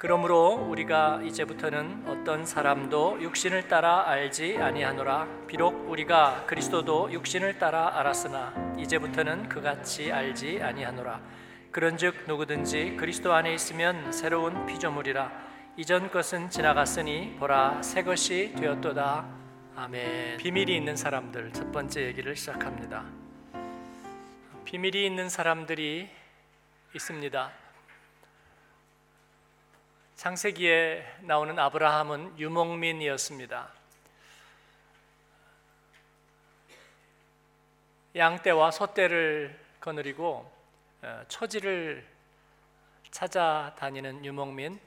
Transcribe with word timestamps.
그러므로 0.00 0.54
우리가 0.54 1.20
이제부터는 1.24 2.04
어떤 2.06 2.46
사람도 2.46 3.20
육신을 3.20 3.68
따라 3.68 4.08
알지 4.08 4.56
아니하노라. 4.56 5.28
비록 5.46 5.90
우리가 5.90 6.44
그리스도도 6.46 7.12
육신을 7.12 7.58
따라 7.58 7.98
알았으나 7.98 8.74
이제부터는 8.78 9.50
그같이 9.50 10.10
알지 10.10 10.62
아니하노라. 10.62 11.20
그런즉 11.70 12.24
누구든지 12.26 12.96
그리스도 12.96 13.34
안에 13.34 13.52
있으면 13.52 14.10
새로운 14.10 14.64
피조물이라. 14.64 15.30
이전 15.76 16.10
것은 16.10 16.48
지나갔으니 16.48 17.36
보라 17.38 17.82
새 17.82 18.02
것이 18.02 18.54
되었도다. 18.56 19.28
아멘. 19.76 20.38
비밀이 20.38 20.74
있는 20.74 20.96
사람들 20.96 21.52
첫 21.52 21.70
번째 21.72 22.06
얘기를 22.06 22.34
시작합니다. 22.34 23.04
비밀이 24.64 25.04
있는 25.04 25.28
사람들이 25.28 26.08
있습니다 26.94 27.59
창세기에 30.20 31.20
나오는 31.22 31.58
아브라함은 31.58 32.38
유목민이었습니다. 32.38 33.72
양떼와 38.14 38.70
소떼를 38.70 39.58
거느리고 39.80 40.52
어, 41.00 41.24
초지를 41.26 42.06
찾아다니는 43.10 44.26
유목민. 44.26 44.78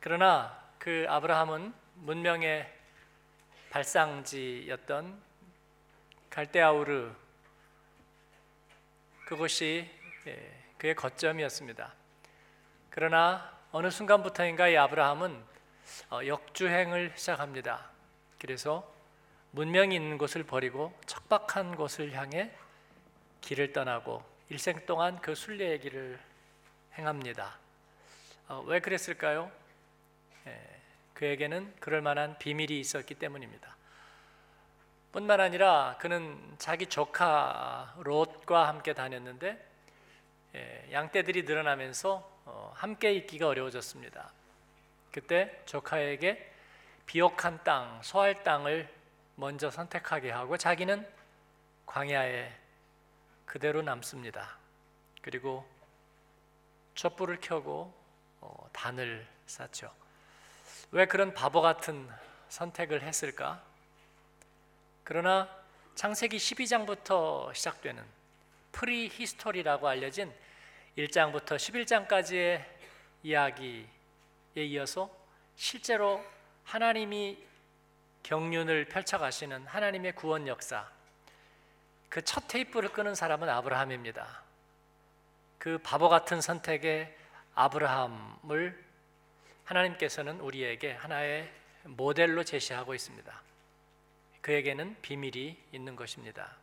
그러나 0.00 0.58
그 0.78 1.04
아브라함은 1.06 1.74
문명의 1.96 2.66
발상지였던 3.68 5.20
갈대아우르 6.30 7.12
그곳이 9.26 9.90
예, 10.28 10.64
그의 10.78 10.94
거점이었습니다. 10.94 11.92
그러나 12.88 13.59
어느 13.72 13.88
순간부터인가 13.88 14.66
이 14.66 14.76
아브라함은 14.76 15.44
어, 16.10 16.26
역주행을 16.26 17.12
시작합니다. 17.14 17.88
그래서 18.40 18.92
문명이 19.52 19.94
있는 19.94 20.18
곳을 20.18 20.42
버리고 20.42 20.92
척박한 21.06 21.76
곳을 21.76 22.12
향해 22.14 22.50
길을 23.40 23.72
떠나고 23.72 24.24
일생 24.48 24.84
동안 24.86 25.20
그 25.20 25.36
순례의 25.36 25.78
길을 25.80 26.18
행합니다. 26.98 27.58
어, 28.48 28.64
왜 28.66 28.80
그랬을까요? 28.80 29.52
예, 30.48 30.60
그에게는 31.14 31.72
그럴 31.78 32.00
만한 32.00 32.36
비밀이 32.38 32.80
있었기 32.80 33.14
때문입니다. 33.14 33.76
뿐만 35.12 35.40
아니라 35.40 35.96
그는 36.00 36.56
자기 36.58 36.86
조카 36.86 37.94
롯과 37.98 38.66
함께 38.66 38.94
다녔는데 38.94 39.64
예, 40.56 40.88
양떼들이 40.90 41.44
늘어나면서 41.44 42.39
어, 42.39 42.39
함께 42.74 43.12
있기가 43.14 43.48
어려워졌습니다. 43.48 44.32
그때 45.12 45.62
조카에게 45.66 46.52
비옥한 47.06 47.62
땅, 47.64 48.00
소할 48.02 48.42
땅을 48.42 48.88
먼저 49.34 49.70
선택하게 49.70 50.30
하고 50.30 50.56
자기는 50.56 51.06
광야에 51.86 52.52
그대로 53.46 53.82
남습니다. 53.82 54.56
그리고 55.22 55.68
촛불을 56.94 57.40
켜고 57.40 57.92
어, 58.40 58.68
단을 58.72 59.26
쌓죠. 59.46 59.92
왜 60.92 61.06
그런 61.06 61.34
바보 61.34 61.60
같은 61.60 62.08
선택을 62.48 63.02
했을까? 63.02 63.62
그러나 65.04 65.48
창세기 65.94 66.36
12장부터 66.36 67.54
시작되는 67.54 68.04
prehistory라고 68.72 69.88
알려진 69.88 70.32
1장부터 70.98 71.56
11장까지의 71.56 72.64
이야기에 73.22 73.86
이어서 74.56 75.10
실제로 75.56 76.24
하나님이 76.64 77.38
경륜을 78.22 78.86
펼쳐 78.86 79.18
가시는 79.18 79.66
하나님의 79.66 80.14
구원 80.14 80.46
역사 80.46 80.88
그 82.10 82.22
첫 82.22 82.48
테이프를 82.48 82.92
끊는 82.92 83.14
사람은 83.14 83.48
아브라함입니다. 83.48 84.42
그 85.58 85.78
바보 85.78 86.08
같은 86.08 86.40
선택의 86.40 87.16
아브라함을 87.54 88.84
하나님께서는 89.64 90.40
우리에게 90.40 90.92
하나의 90.92 91.48
모델로 91.84 92.42
제시하고 92.42 92.94
있습니다. 92.94 93.42
그에게는 94.40 94.96
비밀이 95.02 95.56
있는 95.70 95.94
것입니다. 95.94 96.56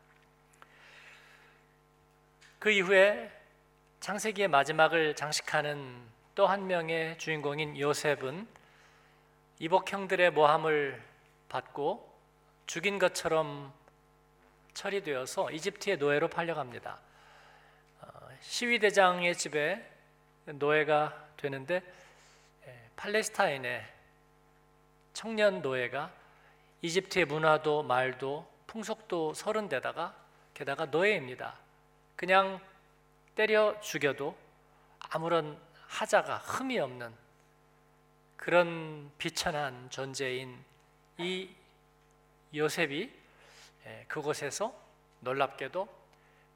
그 2.59 2.69
이후에 2.69 3.31
창세기의 3.99 4.47
마지막을 4.47 5.15
장식하는 5.15 6.17
또 6.35 6.45
한 6.45 6.67
명의 6.67 7.17
주인공인 7.17 7.77
요셉은 7.79 8.47
이복 9.59 9.91
형들의 9.91 10.31
모함을 10.31 11.01
받고 11.49 12.15
죽인 12.67 12.99
것처럼 12.99 13.73
처리되어서 14.75 15.49
이집트의 15.49 15.97
노예로 15.97 16.27
팔려갑니다. 16.27 16.99
어, 18.01 18.07
시위대장의 18.41 19.35
집에 19.35 19.83
노예가 20.45 21.27
되는데 21.37 21.81
팔레스타인의 22.97 23.83
청년 25.13 25.63
노예가 25.63 26.11
이집트의 26.83 27.25
문화도 27.25 27.81
말도 27.81 28.47
풍속도 28.67 29.33
서른 29.33 29.67
데다가 29.69 30.15
게다가 30.53 30.85
노예입니다. 30.85 31.55
그냥 32.15 32.59
때려 33.37 33.79
죽여도 33.81 34.35
아무런 35.11 35.61
하자가 35.85 36.39
흠이 36.39 36.79
없는 36.79 37.13
그런 38.35 39.11
비천한 39.19 39.91
존재인 39.91 40.57
이 41.19 41.47
요셉이 42.55 43.13
예, 43.85 44.05
그곳에서 44.07 44.73
놀랍게도 45.19 45.87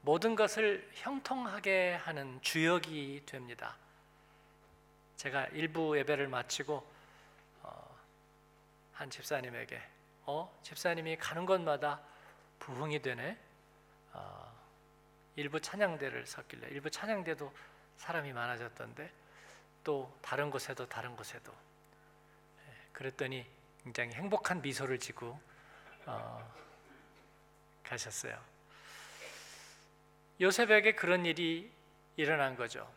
모든 0.00 0.34
것을 0.34 0.90
형통하게 0.94 2.00
하는 2.02 2.40
주역이 2.42 3.26
됩니다. 3.26 3.76
제가 5.14 5.46
일부 5.52 5.96
예배를 5.96 6.26
마치고 6.26 6.84
어, 7.62 7.98
한 8.94 9.08
집사님에게 9.08 9.80
어 10.26 10.52
집사님이 10.64 11.16
가는 11.16 11.46
곳마다 11.46 12.00
부흥이 12.58 13.02
되네. 13.02 13.38
어, 14.14 14.51
일부 15.36 15.60
찬양대를 15.60 16.26
섰길래 16.26 16.68
일부 16.68 16.90
찬양대도 16.90 17.52
사람이 17.96 18.32
많아졌던데 18.32 19.10
또 19.84 20.16
다른 20.22 20.50
곳에도 20.50 20.86
다른 20.88 21.16
곳에도 21.16 21.52
예, 22.66 22.72
그랬더니 22.92 23.46
굉장히 23.82 24.12
행복한 24.14 24.62
미소를 24.62 24.98
지고 24.98 25.38
어, 26.06 26.52
가셨어요. 27.82 28.38
요셉에게 30.40 30.94
그런 30.94 31.24
일이 31.24 31.70
일어난 32.16 32.56
거죠. 32.56 32.90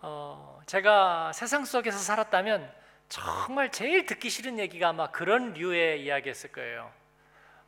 어, 0.00 0.60
제가 0.66 1.32
세상 1.32 1.64
속에서 1.64 1.98
살았다면 1.98 2.72
정말 3.08 3.70
제일 3.70 4.06
듣기 4.06 4.30
싫은 4.30 4.58
얘기가 4.58 4.88
아마 4.88 5.10
그런 5.10 5.54
류의 5.54 6.04
이야기였을 6.04 6.52
거예요. 6.52 6.92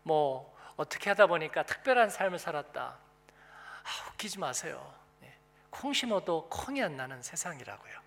뭐 0.03 0.55
어떻게 0.77 1.11
하다 1.11 1.27
보니까 1.27 1.65
특별한 1.65 2.11
삶을 2.11 2.39
살았다. 2.39 2.99
아, 3.87 4.11
웃기지 4.11 4.41
마세요. 4.41 4.93
네. 5.21 5.33
콩 5.71 5.93
심어도 5.93 6.49
콩이 6.49 6.83
안 6.83 6.97
나는 6.97 7.23
세상이라고요. 7.23 8.01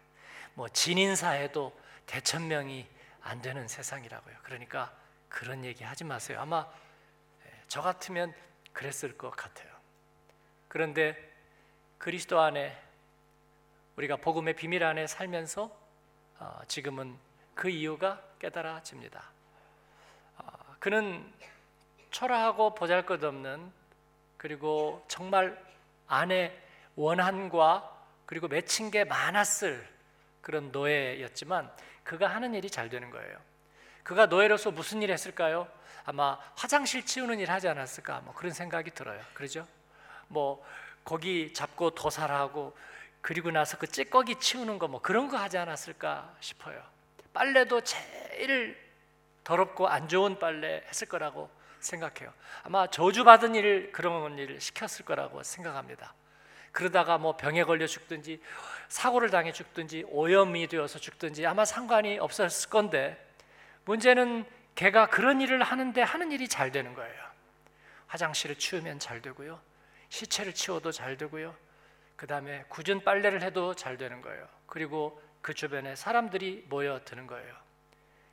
뭐 0.55 0.67
진인사해도 0.67 1.73
대천명이 2.05 2.85
안 3.21 3.41
되는 3.41 3.65
세상이라고요. 3.67 4.35
그러니까 4.43 4.93
그런 5.29 5.63
얘기 5.63 5.85
하지 5.85 6.03
마세요. 6.03 6.41
아마 6.41 6.67
예, 7.45 7.63
저 7.69 7.81
같으면 7.81 8.33
그랬을 8.73 9.17
것 9.17 9.29
같아요. 9.31 9.69
그런데 10.67 11.17
그리스도 11.97 12.41
안에 12.41 12.77
우리가 13.95 14.17
복음의 14.17 14.55
비밀 14.55 14.83
안에 14.83 15.07
살면서 15.07 15.71
어, 16.39 16.61
지금은 16.67 17.17
그 17.55 17.69
이유가 17.69 18.21
깨달아집니다. 18.39 19.23
어, 20.39 20.43
그는 20.79 21.33
초라하고 22.11 22.75
보잘것없는 22.75 23.71
그리고 24.37 25.03
정말 25.07 25.69
안에 26.09 26.55
원한과 26.95 27.97
그리고 28.25 28.47
맺힌 28.47 28.91
게 28.91 29.05
많았을 29.05 29.87
그런 30.41 30.71
노예였지만 30.71 31.71
그가 32.03 32.27
하는 32.27 32.53
일이 32.53 32.69
잘 32.69 32.89
되는 32.89 33.09
거예요. 33.09 33.37
그가 34.03 34.25
노예로서 34.25 34.71
무슨 34.71 35.01
일 35.01 35.11
했을까요? 35.11 35.67
아마 36.05 36.37
화장실 36.55 37.05
치우는 37.05 37.39
일 37.39 37.51
하지 37.51 37.67
않았을까? 37.67 38.21
뭐 38.21 38.33
그런 38.33 38.51
생각이 38.51 38.91
들어요. 38.91 39.21
그러죠? 39.33 39.67
뭐 40.27 40.65
거기 41.05 41.53
잡고 41.53 41.91
도살하고 41.91 42.75
그리고 43.21 43.51
나서 43.51 43.77
그 43.77 43.87
찌꺼기 43.87 44.35
치우는 44.39 44.79
거 44.79 44.87
뭐 44.87 45.01
그런 45.01 45.27
거 45.27 45.37
하지 45.37 45.57
않았을까 45.57 46.35
싶어요. 46.39 46.81
빨래도 47.33 47.81
제일 47.81 48.75
더럽고 49.43 49.87
안 49.87 50.07
좋은 50.07 50.39
빨래 50.39 50.83
했을 50.87 51.07
거라고 51.07 51.49
생각해요. 51.79 52.33
아마 52.63 52.87
저주받은 52.87 53.55
일 53.55 53.91
그런 53.91 54.37
일을 54.37 54.59
시켰을 54.59 55.05
거라고 55.05 55.41
생각합니다. 55.43 56.13
그러다가 56.71 57.17
뭐 57.17 57.35
병에 57.35 57.63
걸려 57.63 57.87
죽든지 57.87 58.41
사고를 58.87 59.29
당해 59.29 59.51
죽든지 59.51 60.05
오염이 60.09 60.67
되어서 60.67 60.99
죽든지 60.99 61.45
아마 61.45 61.65
상관이 61.65 62.19
없었을 62.19 62.69
건데 62.69 63.17
문제는 63.85 64.45
걔가 64.75 65.07
그런 65.07 65.41
일을 65.41 65.63
하는데 65.63 66.01
하는 66.01 66.31
일이 66.31 66.47
잘 66.47 66.71
되는 66.71 66.93
거예요. 66.93 67.29
화장실을 68.07 68.55
치우면 68.55 68.99
잘 68.99 69.21
되고요. 69.21 69.59
시체를 70.09 70.53
치워도 70.53 70.91
잘 70.91 71.17
되고요. 71.17 71.55
그 72.15 72.27
다음에 72.27 72.65
굳은 72.69 73.03
빨래를 73.03 73.41
해도 73.41 73.73
잘 73.73 73.97
되는 73.97 74.21
거예요. 74.21 74.47
그리고 74.65 75.21
그 75.41 75.53
주변에 75.53 75.95
사람들이 75.95 76.65
모여드는 76.69 77.27
거예요. 77.27 77.55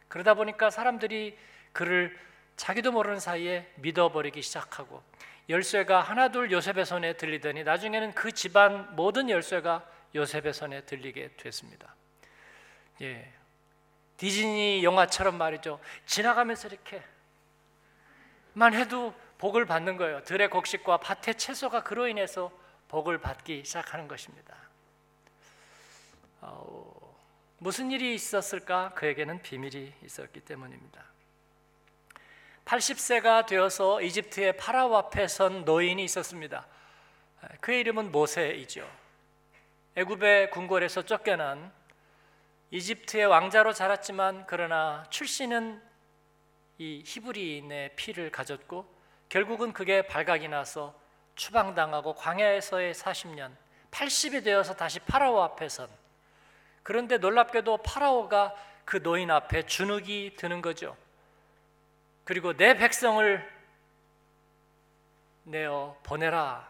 그러다 0.08 0.34
보니까 0.34 0.70
사람들이 0.70 1.38
그를 1.72 2.18
자기도 2.56 2.92
모르는 2.92 3.20
사이에 3.20 3.70
믿어버리기 3.76 4.42
시작하고 4.42 5.02
열쇠가 5.48 6.00
하나둘 6.00 6.50
요셉의 6.50 6.86
손에 6.86 7.12
들리더니 7.14 7.62
나중에는 7.64 8.14
그 8.14 8.32
집안 8.32 8.94
모든 8.96 9.30
열쇠가 9.30 9.88
요셉의 10.14 10.54
손에 10.54 10.80
들리게 10.82 11.36
됐습니다. 11.36 11.94
예. 13.02 13.32
디즈니 14.16 14.82
영화처럼 14.82 15.36
말이죠. 15.36 15.78
지나가면서 16.06 16.68
이렇게 16.68 17.02
만 18.54 18.72
해도 18.72 19.14
복을 19.38 19.66
받는 19.66 19.98
거예요. 19.98 20.22
들의 20.24 20.48
곡식과 20.48 20.96
밭의 20.98 21.34
채소가 21.36 21.82
그로 21.82 22.08
인해서 22.08 22.50
복을 22.88 23.18
받기 23.18 23.64
시작하는 23.64 24.08
것입니다. 24.08 24.56
어, 26.40 27.14
무슨 27.58 27.90
일이 27.90 28.14
있었을까? 28.14 28.94
그에게는 28.94 29.42
비밀이 29.42 29.92
있었기 30.04 30.40
때문입니다. 30.40 31.04
80세가 32.66 33.46
되어서 33.46 34.02
이집트의 34.02 34.56
파라오 34.56 34.96
앞에 34.96 35.28
선 35.28 35.64
노인이 35.64 36.02
있었습니다. 36.02 36.66
그의 37.60 37.80
이름은 37.80 38.10
모세이죠. 38.10 38.86
애굽의 39.94 40.50
궁궐에서 40.50 41.02
쫓겨난 41.02 41.72
이집트의 42.72 43.26
왕자로 43.26 43.72
자랐지만 43.72 44.44
그러나 44.48 45.04
출신은 45.10 45.80
이 46.78 47.02
히브리인의 47.06 47.94
피를 47.94 48.30
가졌고 48.30 48.84
결국은 49.28 49.72
그게 49.72 50.06
발각이 50.06 50.48
나서 50.48 50.98
추방당하고 51.36 52.14
광야에서의 52.14 52.94
40년 52.94 53.52
80이 53.92 54.42
되어서 54.42 54.74
다시 54.74 54.98
파라오 54.98 55.40
앞에 55.40 55.68
선 55.68 55.88
그런데 56.82 57.18
놀랍게도 57.18 57.78
파라오가 57.78 58.54
그 58.84 59.02
노인 59.02 59.30
앞에 59.30 59.66
주눅이 59.66 60.34
드는 60.36 60.62
거죠. 60.62 60.96
그리고 62.26 62.52
내 62.54 62.74
백성을 62.74 63.56
내어 65.44 65.96
보내라. 66.02 66.68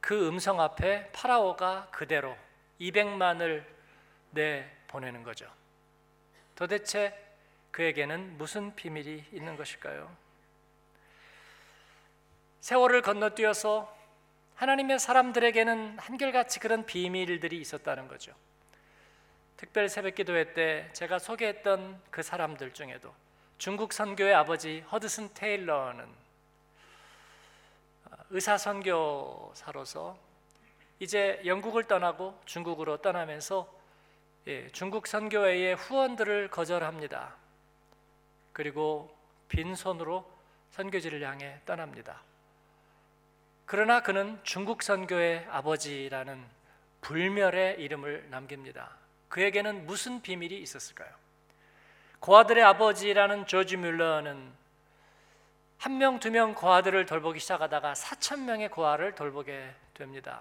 그 0.00 0.26
음성 0.26 0.60
앞에 0.60 1.12
파라오가 1.12 1.88
그대로 1.92 2.36
200만을 2.80 3.64
내 4.32 4.68
보내는 4.88 5.22
거죠. 5.22 5.48
도대체 6.56 7.16
그에게는 7.70 8.36
무슨 8.36 8.74
비밀이 8.74 9.24
있는 9.30 9.56
것일까요? 9.56 10.14
세월을 12.60 13.02
건너뛰어서 13.02 13.96
하나님의 14.56 14.98
사람들에게는 14.98 16.00
한결같이 16.00 16.58
그런 16.58 16.84
비밀들이 16.84 17.60
있었다는 17.60 18.08
거죠. 18.08 18.34
특별 19.56 19.88
새벽 19.88 20.16
기도회 20.16 20.54
때 20.54 20.90
제가 20.92 21.20
소개했던 21.20 22.02
그 22.10 22.24
사람들 22.24 22.74
중에도 22.74 23.14
중국 23.58 23.92
선교의 23.92 24.34
아버지 24.34 24.80
허드슨 24.80 25.32
테일러는 25.32 26.06
의사 28.30 28.58
선교사로서 28.58 30.18
이제 30.98 31.40
영국을 31.46 31.84
떠나고 31.84 32.40
중국으로 32.44 32.98
떠나면서 32.98 33.72
예, 34.46 34.68
중국 34.70 35.06
선교회의 35.06 35.74
후원들을 35.76 36.50
거절합니다. 36.50 37.34
그리고 38.52 39.16
빈손으로 39.48 40.30
선교지를 40.70 41.22
향해 41.22 41.60
떠납니다. 41.64 42.22
그러나 43.66 44.02
그는 44.02 44.38
중국 44.42 44.82
선교의 44.82 45.46
아버지라는 45.50 46.44
불멸의 47.00 47.80
이름을 47.80 48.28
남깁니다. 48.30 48.96
그에게는 49.28 49.86
무슨 49.86 50.20
비밀이 50.20 50.58
있었을까요? 50.60 51.23
고아들의 52.24 52.64
아버지라는 52.64 53.46
조지 53.46 53.76
뮬러는 53.76 54.50
한 55.76 55.98
명, 55.98 56.18
두 56.18 56.30
명 56.30 56.54
고아들을 56.54 57.04
돌보기 57.04 57.38
시작하다가 57.38 57.92
4천 57.92 58.44
명의 58.44 58.70
고아를 58.70 59.14
돌보게 59.14 59.74
됩니다. 59.92 60.40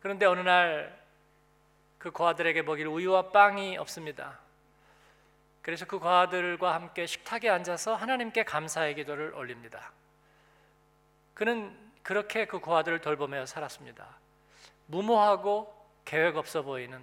그런데 0.00 0.24
어느 0.24 0.40
날 0.40 1.06
그 1.98 2.12
고아들에게 2.12 2.62
먹일 2.62 2.86
우유와 2.86 3.30
빵이 3.30 3.78
없습니다. 3.78 4.38
그래서 5.60 5.84
그 5.86 5.98
고아들과 5.98 6.74
함께 6.74 7.04
식탁에 7.04 7.50
앉아서 7.50 7.96
하나님께 7.96 8.44
감사의 8.44 8.94
기도를 8.94 9.34
올립니다. 9.34 9.90
그는 11.34 11.76
그렇게 12.04 12.46
그 12.46 12.60
고아들을 12.60 13.00
돌보며 13.00 13.46
살았습니다. 13.46 14.06
무모하고 14.86 15.74
계획 16.04 16.36
없어 16.36 16.62
보이는 16.62 17.02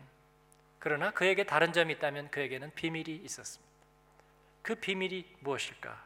그러나 0.84 1.12
그에게 1.12 1.46
다른 1.46 1.72
점이 1.72 1.94
있다면 1.94 2.30
그에게는 2.30 2.74
비밀이 2.76 3.22
있었습니다. 3.24 3.74
그 4.62 4.76
비밀이 4.76 5.38
무엇일까? 5.40 6.06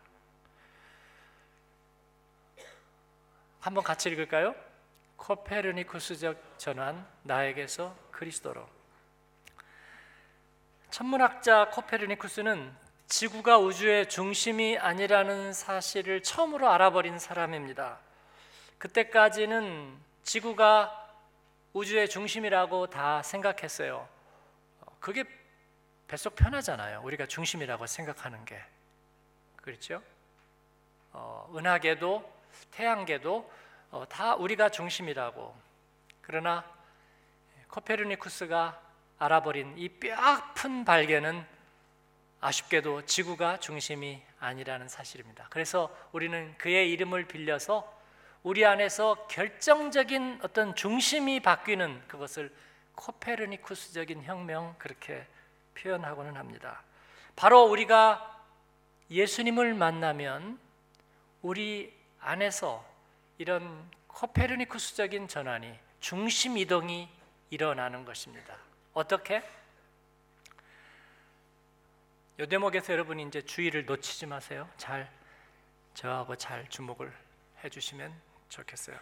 한번 3.59 3.83
같이 3.83 4.07
읽을까요? 4.11 4.53
코페르니쿠스적 5.15 6.59
전환 6.59 7.07
나에게서 7.23 7.97
그리스도로 8.11 8.69
천문학자 10.91 11.71
코페르니쿠스는 11.71 12.71
지구가 13.07 13.57
우주의 13.57 14.07
중심이 14.07 14.77
아니라는 14.77 15.53
사실을 15.53 16.21
처음으로 16.21 16.69
알아버린 16.69 17.17
사람입니다. 17.17 17.97
그때까지는 18.77 19.97
지구가 20.21 21.15
우주의 21.73 22.07
중심이라고 22.07 22.91
다 22.91 23.23
생각했어요. 23.23 24.16
그게 24.99 25.23
뱃속 26.07 26.35
편하잖아요. 26.35 27.01
우리가 27.03 27.25
중심이라고 27.25 27.85
생각하는 27.85 28.43
게 28.45 28.61
그렇죠? 29.57 30.01
어, 31.11 31.51
은하계도 31.55 32.37
태양계도 32.71 33.51
어, 33.91 34.05
다 34.09 34.35
우리가 34.35 34.69
중심이라고. 34.69 35.55
그러나 36.21 36.63
코페르니쿠스가 37.69 38.81
알아버린 39.19 39.77
이 39.77 39.89
뼈아픈 39.89 40.85
발견은 40.85 41.45
아쉽게도 42.39 43.05
지구가 43.05 43.59
중심이 43.59 44.21
아니라는 44.39 44.87
사실입니다. 44.87 45.47
그래서 45.49 45.95
우리는 46.11 46.55
그의 46.57 46.91
이름을 46.91 47.27
빌려서 47.27 47.93
우리 48.43 48.65
안에서 48.65 49.27
결정적인 49.27 50.39
어떤 50.43 50.75
중심이 50.75 51.39
바뀌는 51.39 52.07
그것을 52.07 52.53
코페르니쿠스적인 52.97 54.23
혁명 54.23 54.75
그렇게 54.77 55.25
표현하고는 55.75 56.35
합니다. 56.35 56.83
바로 57.35 57.63
우리가 57.65 58.43
예수님을 59.09 59.73
만나면 59.73 60.59
우리 61.41 61.95
안에서 62.19 62.83
이런 63.37 63.89
코페르니쿠스적인 64.07 65.27
전환이 65.27 65.79
중심 65.99 66.57
이동이 66.57 67.07
일어나는 67.49 68.03
것입니다. 68.03 68.57
어떻게? 68.93 69.43
요 72.39 72.45
대목에서 72.45 72.93
여러분이 72.93 73.23
이제 73.23 73.41
주의를 73.41 73.85
놓치지 73.85 74.25
마세요. 74.25 74.67
잘 74.77 75.09
저하고 75.93 76.35
잘 76.35 76.67
주목을 76.69 77.11
해 77.63 77.69
주시면 77.69 78.13
좋겠어요. 78.49 78.97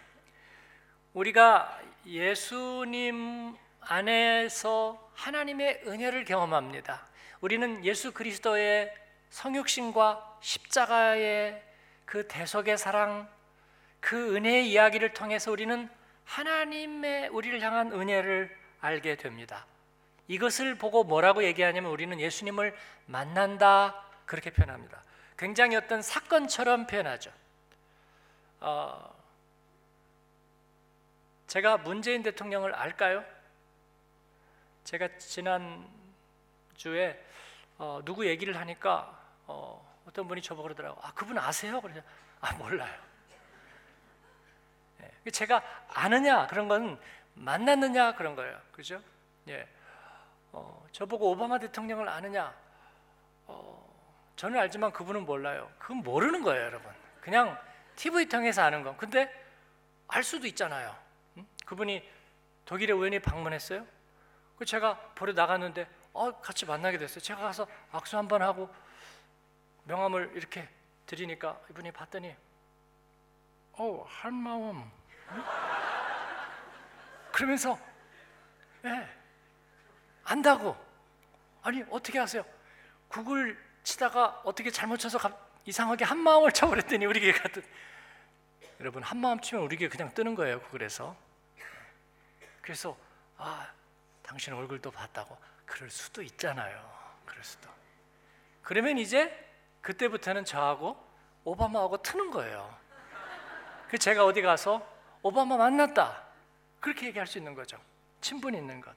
우리가 1.14 1.82
예수님 2.06 3.58
안에서 3.88 5.12
하나님의 5.16 5.84
은혜를 5.88 6.26
경험합니다. 6.26 7.06
우리는 7.42 7.84
예수 7.86 8.12
그리스도의 8.12 8.94
성육신과 9.30 10.40
십자가의 10.42 11.62
그 12.06 12.28
대속의 12.28 12.78
사랑, 12.78 13.28
그 14.00 14.36
은혜의 14.36 14.70
이야기를 14.70 15.14
통해서 15.14 15.52
우리는 15.52 15.90
하나님의 16.26 17.30
우리를 17.30 17.62
향한 17.62 17.92
은혜를 17.92 18.56
알게 18.82 19.16
됩니다. 19.16 19.66
이것을 20.28 20.76
보고 20.76 21.04
뭐라고 21.04 21.44
얘기하냐면 21.44 21.92
우리는 21.92 22.20
예수님을 22.20 22.76
만난다 23.06 24.04
그렇게 24.26 24.50
표현합니다. 24.50 25.04
굉장히 25.38 25.76
어떤 25.76 26.02
사건처럼 26.02 26.88
표현하죠. 26.88 27.32
어, 28.62 29.14
제가 31.48 31.78
문재인 31.78 32.24
대통령을 32.24 32.74
알까요? 32.74 33.24
제가 34.86 35.10
지난 35.18 35.86
주에 36.76 37.20
어, 37.78 38.02
누구 38.06 38.26
얘기를 38.26 38.56
하니까 38.56 39.20
어, 39.48 39.84
떤 40.14 40.28
분이 40.28 40.42
저보고 40.42 40.64
그러더라고. 40.64 41.02
아 41.02 41.12
그분 41.14 41.38
아세요? 41.38 41.82
그래서 41.82 42.02
아 42.40 42.54
몰라요. 42.54 42.96
예. 45.02 45.32
제가 45.32 45.62
아느냐 45.90 46.48
그런 46.48 46.68
건 46.68 47.00
만났느냐 47.34 48.14
그런 48.14 48.36
거예요. 48.36 48.62
그죠? 48.72 49.02
예. 49.48 49.68
어, 50.52 50.88
저보고 50.92 51.32
오바마 51.32 51.58
대통령을 51.60 52.08
아느냐? 52.08 52.56
어, 53.48 54.32
저는 54.36 54.60
알지만 54.60 54.92
그분은 54.92 55.26
몰라요. 55.26 55.70
그건 55.80 55.98
모르는 55.98 56.44
거예요, 56.44 56.64
여러분. 56.64 56.92
그냥 57.22 57.60
TV 57.96 58.28
통해서 58.28 58.62
아는 58.62 58.84
건. 58.84 58.96
근데 58.98 59.34
알 60.08 60.24
수도 60.24 60.46
있잖아요. 60.46 60.96
응? 61.38 61.48
그분이 61.66 62.08
독일에 62.66 62.94
우연히 62.94 63.20
방문했어요. 63.20 63.95
그 64.58 64.66
제가 64.66 64.98
보러 65.16 65.34
나갔는데 65.34 65.88
어, 66.14 66.40
같이 66.40 66.66
만나게 66.66 66.98
됐어요. 66.98 67.20
제가 67.20 67.42
가서 67.42 67.68
악수 67.92 68.18
한번 68.18 68.42
하고 68.42 68.74
명함을 69.84 70.32
이렇게 70.36 70.68
드리니까 71.06 71.60
이분이 71.70 71.92
봤더니 71.92 72.36
어, 73.74 74.06
한마음. 74.08 74.90
응? 75.32 75.44
그러면서 77.32 77.78
예, 78.86 79.10
안다고. 80.24 80.76
아니 81.62 81.84
어떻게 81.90 82.20
하세요? 82.20 82.46
구글 83.10 83.62
치다가 83.84 84.42
어떻게 84.46 84.72
잘못 84.72 84.98
쳐서 84.98 85.20
이상하게 85.66 86.06
한 86.06 86.18
마음을 86.20 86.52
쳐버렸더니 86.52 87.06
우리 87.06 87.20
교회 87.20 87.32
같은 87.32 87.64
여러분 88.80 89.04
한 89.04 89.18
마음 89.18 89.40
치면 89.40 89.64
우리 89.64 89.78
교회 89.78 89.90
그냥 89.90 90.14
뜨는 90.14 90.36
거예요 90.36 90.62
구글에서. 90.62 91.16
그래서 92.62 92.98
아 93.38 93.70
당신 94.26 94.54
얼굴도 94.54 94.92
봤다고 94.92 95.38
그럴 95.66 95.90
수도 95.90 96.22
있잖아요. 96.22 96.82
그럴 97.26 97.44
수도. 97.44 97.70
그러면 98.64 98.98
이제 98.98 99.32
그때부터는 99.82 100.46
저하고 100.46 100.98
오바마하고 101.44 102.02
트는 102.02 102.32
거예요. 102.32 102.76
그 103.88 103.98
제가 104.00 104.26
어디 104.26 104.42
가서 104.42 104.86
오바마 105.22 105.58
만났다 105.58 106.24
그렇게 106.80 107.08
얘기할 107.08 107.28
수 107.28 107.38
있는 107.38 107.54
거죠. 107.54 107.80
친분 108.22 108.56
있는 108.56 108.82
것. 108.82 108.96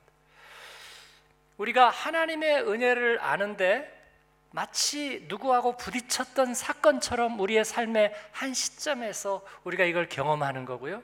우리가 1.59 1.91
하나님의 1.91 2.63
은혜를 2.63 3.21
아는데 3.21 3.95
마치 4.51 5.27
누구하고 5.29 5.77
부딪혔던 5.77 6.55
사건처럼 6.55 7.39
우리의 7.39 7.65
삶의 7.67 8.15
한 8.33 8.55
시점에서 8.55 9.45
우리가 9.65 9.85
이걸 9.85 10.09
경험하는 10.09 10.65
거고요. 10.65 11.03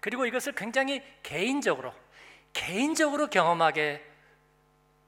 그리고 0.00 0.26
이것을 0.26 0.52
굉장히 0.52 1.02
개인적으로 1.22 1.94
개인적으로 2.54 3.26
경험하게 3.28 4.02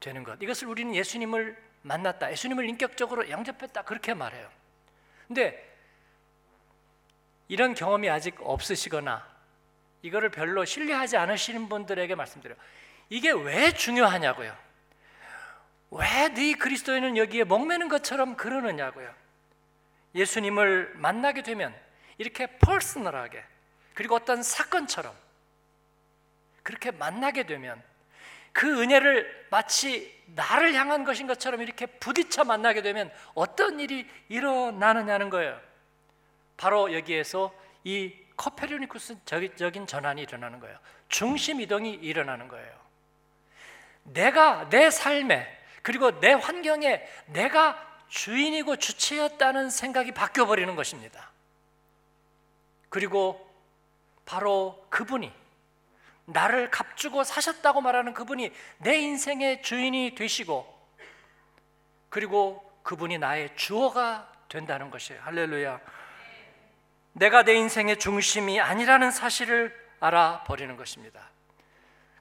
되는 0.00 0.22
것. 0.22 0.40
이것을 0.42 0.68
우리는 0.68 0.94
예수님을 0.94 1.56
만났다. 1.82 2.30
예수님을 2.32 2.68
인격적으로 2.68 3.30
영접했다. 3.30 3.82
그렇게 3.82 4.12
말해요. 4.12 4.50
근데 5.26 5.74
이런 7.48 7.74
경험이 7.74 8.10
아직 8.10 8.36
없으시거나 8.40 9.26
이거를 10.02 10.30
별로 10.30 10.64
신뢰하지 10.64 11.16
않으시는 11.16 11.68
분들에게 11.68 12.14
말씀드려요. 12.14 12.58
이게 13.08 13.30
왜 13.32 13.72
중요하냐고요. 13.72 14.54
왜 15.92 16.28
네 16.28 16.54
그리스도인은 16.54 17.16
여기에 17.16 17.44
목매는 17.44 17.88
것처럼 17.88 18.36
그러느냐고요. 18.36 19.12
예수님을 20.14 20.94
만나게 20.96 21.42
되면 21.42 21.74
이렇게 22.18 22.46
퍼스널하게 22.58 23.42
그리고 23.94 24.16
어떤 24.16 24.42
사건처럼 24.42 25.14
그렇게 26.66 26.90
만나게 26.90 27.44
되면 27.44 27.80
그 28.52 28.82
은혜를 28.82 29.46
마치 29.50 30.20
나를 30.34 30.74
향한 30.74 31.04
것인 31.04 31.28
것처럼 31.28 31.62
이렇게 31.62 31.86
부딪혀 31.86 32.42
만나게 32.42 32.82
되면 32.82 33.12
어떤 33.34 33.78
일이 33.78 34.04
일어나느냐는 34.28 35.30
거예요. 35.30 35.60
바로 36.56 36.92
여기에서 36.92 37.54
이 37.84 38.12
커페르니쿠스적인 38.36 39.86
전환이 39.86 40.22
일어나는 40.22 40.58
거예요. 40.58 40.76
중심 41.08 41.60
이동이 41.60 41.94
일어나는 41.94 42.48
거예요. 42.48 42.74
내가 44.02 44.68
내 44.68 44.90
삶에 44.90 45.46
그리고 45.82 46.18
내 46.18 46.32
환경에 46.32 47.00
내가 47.26 47.80
주인이고 48.08 48.74
주체였다는 48.74 49.70
생각이 49.70 50.10
바뀌어 50.10 50.46
버리는 50.46 50.74
것입니다. 50.74 51.30
그리고 52.88 53.48
바로 54.24 54.84
그분이 54.90 55.32
나를 56.26 56.70
값주고 56.70 57.24
사셨다고 57.24 57.80
말하는 57.80 58.12
그분이 58.12 58.52
내 58.78 58.96
인생의 58.98 59.62
주인이 59.62 60.14
되시고 60.14 60.76
그리고 62.08 62.62
그분이 62.82 63.18
나의 63.18 63.50
주어가 63.56 64.30
된다는 64.48 64.90
것이에요. 64.90 65.20
할렐루야. 65.22 65.80
내가 67.12 67.42
내 67.42 67.54
인생의 67.54 67.98
중심이 67.98 68.60
아니라는 68.60 69.10
사실을 69.10 69.74
알아버리는 70.00 70.76
것입니다. 70.76 71.30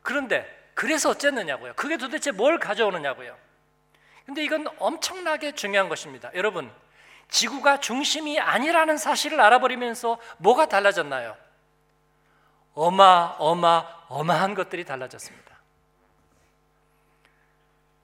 그런데 0.01 0.45
그래서 0.73 1.09
어쨌느냐고요? 1.09 1.73
그게 1.75 1.97
도대체 1.97 2.31
뭘 2.31 2.59
가져오느냐고요? 2.59 3.37
근데 4.25 4.43
이건 4.43 4.67
엄청나게 4.79 5.53
중요한 5.53 5.87
것입니다. 5.87 6.31
여러분, 6.33 6.71
지구가 7.29 7.79
중심이 7.79 8.39
아니라는 8.39 8.97
사실을 8.97 9.39
알아버리면서 9.39 10.19
뭐가 10.37 10.67
달라졌나요? 10.67 11.37
어마, 12.75 13.35
어마, 13.39 13.85
어마한 14.09 14.53
것들이 14.53 14.83
달라졌습니다. 14.85 15.55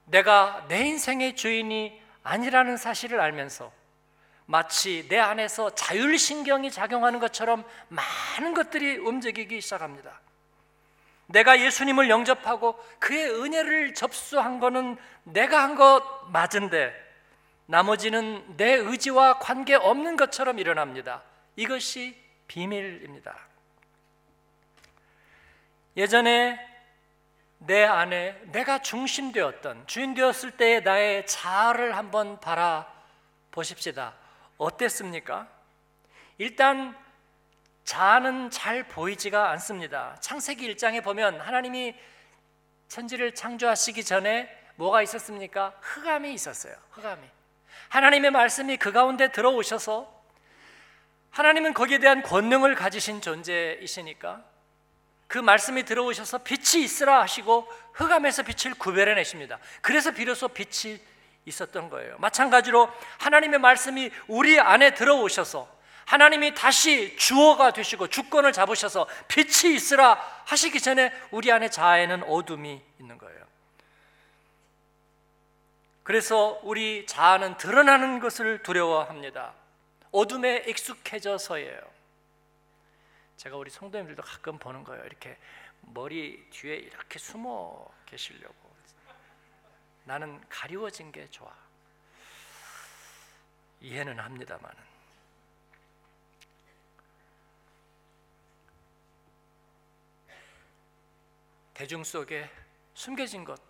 내가 0.06 0.64
내 0.68 0.86
인생의 0.86 1.36
주인이 1.36 2.00
아니라는 2.22 2.76
사실을 2.76 3.20
알면서 3.20 3.72
마치 4.46 5.06
내 5.08 5.18
안에서 5.18 5.70
자율신경이 5.74 6.70
작용하는 6.70 7.20
것처럼 7.20 7.64
많은 7.88 8.54
것들이 8.54 8.96
움직이기 8.98 9.60
시작합니다. 9.60 10.20
내가 11.26 11.60
예수님을 11.60 12.10
영접하고 12.10 12.76
그의 12.98 13.30
은혜를 13.30 13.94
접수한 13.94 14.58
것은 14.58 14.98
내가 15.24 15.62
한 15.62 15.76
것 15.76 16.02
맞은데 16.30 16.92
나머지는 17.66 18.56
내 18.56 18.74
의지와 18.74 19.38
관계 19.38 19.74
없는 19.74 20.16
것처럼 20.16 20.58
일어납니다. 20.58 21.22
이것이 21.56 22.16
비밀입니다. 22.48 23.34
예전에 25.96 26.58
내 27.58 27.84
안에 27.84 28.40
내가 28.46 28.80
중심되었던 28.80 29.86
주인 29.86 30.14
되었을 30.14 30.52
때의 30.52 30.82
나의 30.82 31.26
자아를 31.26 31.96
한번 31.96 32.40
바라 32.40 32.92
보십시다. 33.50 34.14
어땠습니까? 34.56 35.48
일단 36.38 36.96
자아는 37.84 38.50
잘 38.50 38.88
보이지가 38.88 39.50
않습니다. 39.50 40.16
창세기 40.20 40.74
1장에 40.74 41.04
보면 41.04 41.40
하나님이 41.40 41.94
천지를 42.88 43.34
창조하시기 43.34 44.04
전에 44.04 44.48
뭐가 44.76 45.02
있었습니까? 45.02 45.74
흑암이 45.80 46.32
있었어요. 46.34 46.74
흑암이. 46.90 47.22
하나님의 47.90 48.30
말씀이 48.30 48.76
그 48.76 48.90
가운데 48.92 49.30
들어오셔서 49.30 50.22
하나님은 51.30 51.74
거기에 51.74 51.98
대한 51.98 52.22
권능을 52.22 52.74
가지신 52.74 53.20
존재이시니까 53.20 54.44
그 55.32 55.38
말씀이 55.38 55.84
들어오셔서 55.84 56.40
빛이 56.44 56.84
있으라 56.84 57.22
하시고 57.22 57.66
흑암에서 57.94 58.42
빛을 58.42 58.74
구별해 58.74 59.14
내십니다. 59.14 59.58
그래서 59.80 60.10
비로소 60.10 60.46
빛이 60.46 61.00
있었던 61.46 61.88
거예요. 61.88 62.18
마찬가지로 62.18 62.90
하나님의 63.16 63.58
말씀이 63.58 64.10
우리 64.28 64.60
안에 64.60 64.92
들어오셔서 64.92 65.66
하나님이 66.04 66.52
다시 66.54 67.16
주어가 67.16 67.72
되시고 67.72 68.08
주권을 68.08 68.52
잡으셔서 68.52 69.06
빛이 69.28 69.74
있으라 69.74 70.20
하시기 70.44 70.78
전에 70.78 71.10
우리 71.30 71.50
안에 71.50 71.70
자아에는 71.70 72.24
어둠이 72.24 72.82
있는 73.00 73.16
거예요. 73.16 73.42
그래서 76.02 76.60
우리 76.62 77.06
자아는 77.06 77.56
드러나는 77.56 78.20
것을 78.20 78.62
두려워합니다. 78.62 79.54
어둠에 80.10 80.64
익숙해져서예요. 80.68 82.01
제가 83.36 83.56
우리 83.56 83.70
성도님들도 83.70 84.22
가끔 84.22 84.58
보는 84.58 84.84
거예요. 84.84 85.04
이렇게 85.04 85.38
머리 85.80 86.48
뒤에 86.50 86.76
이렇게 86.76 87.18
숨어 87.18 87.88
계시려고. 88.06 88.72
나는 90.04 90.40
가리워진 90.48 91.12
게 91.12 91.28
좋아. 91.28 91.52
이해는 93.80 94.18
합니다만은. 94.18 94.92
대중 101.74 102.04
속에 102.04 102.48
숨겨진 102.94 103.44
것 103.44 103.60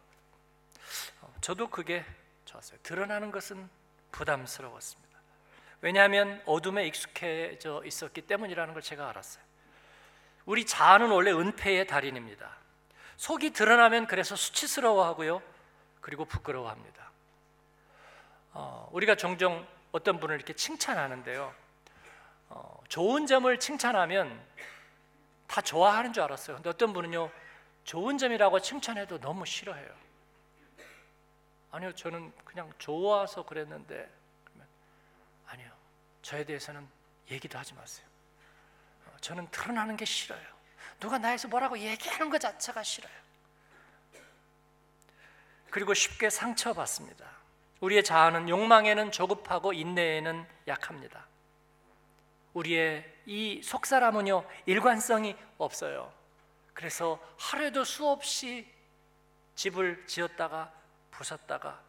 어, 1.23 1.35
저도 1.41 1.71
그게 1.71 2.05
좋았어요. 2.45 2.79
드러나는 2.83 3.31
것은 3.31 3.71
부담스러웠습니다. 4.11 5.19
왜냐하면 5.81 6.43
어둠에 6.45 6.87
익숙해져 6.87 7.83
있었기 7.85 8.23
때문이라는 8.23 8.75
걸 8.75 8.83
제가 8.83 9.09
알았어요. 9.09 9.52
우리 10.45 10.67
자아는 10.67 11.11
원래 11.11 11.31
은폐의 11.31 11.87
달인입니다. 11.87 12.51
속이 13.17 13.53
드러나면 13.53 14.07
그래서 14.07 14.35
수치스러워하고요, 14.35 15.43
그리고 16.01 16.25
부끄러워합니다. 16.25 17.11
어, 18.55 18.89
우리가 18.93 19.15
종종 19.15 19.67
어떤 19.93 20.19
분을 20.19 20.37
이렇게 20.37 20.53
칭찬하는데요. 20.55 21.55
어, 22.49 22.83
좋은 22.89 23.27
점을 23.27 23.59
칭찬하면 23.59 24.45
다 25.47 25.61
좋아하는 25.61 26.13
줄 26.13 26.23
알았어요. 26.23 26.57
근데 26.57 26.71
어떤 26.71 26.93
분은요, 26.93 27.31
좋은 27.85 28.19
점이라고 28.19 28.61
칭찬해도 28.61 29.21
너무 29.21 29.47
싫어해요. 29.47 29.91
아니요, 31.71 31.93
저는 31.93 32.33
그냥 32.45 32.73
좋아서 32.79 33.45
그랬는데, 33.45 34.11
그러면 34.45 34.69
아니요, 35.47 35.71
저에 36.23 36.45
대해서는 36.45 36.87
얘기도 37.31 37.59
하지 37.59 37.75
마세요. 37.75 38.12
어, 39.23 39.29
저는 39.33 39.49
드러나는 39.51 39.97
게 39.97 40.05
싫어요. 40.05 40.43
누가 40.99 41.17
나에서 41.17 41.49
뭐라고 41.49 41.79
얘기하는 41.79 42.29
것 42.29 42.41
자체가 42.41 42.83
싫어요. 42.83 43.13
그리고 45.71 45.95
쉽게 45.95 46.29
상처받습니다. 46.29 47.25
우리의 47.81 48.05
자아는 48.05 48.49
욕망에는 48.49 49.11
조급하고 49.13 49.73
인내에는 49.73 50.47
약합니다. 50.69 51.27
우리의 52.53 53.11
이 53.25 53.63
속사람은요 53.63 54.45
일관성이 54.67 55.37
없어요. 55.57 56.13
그래서 56.75 57.19
하루에도 57.39 57.85
수없이 57.85 58.69
집을 59.55 60.07
지었다가 60.07 60.73
부쉈다가 61.11 61.81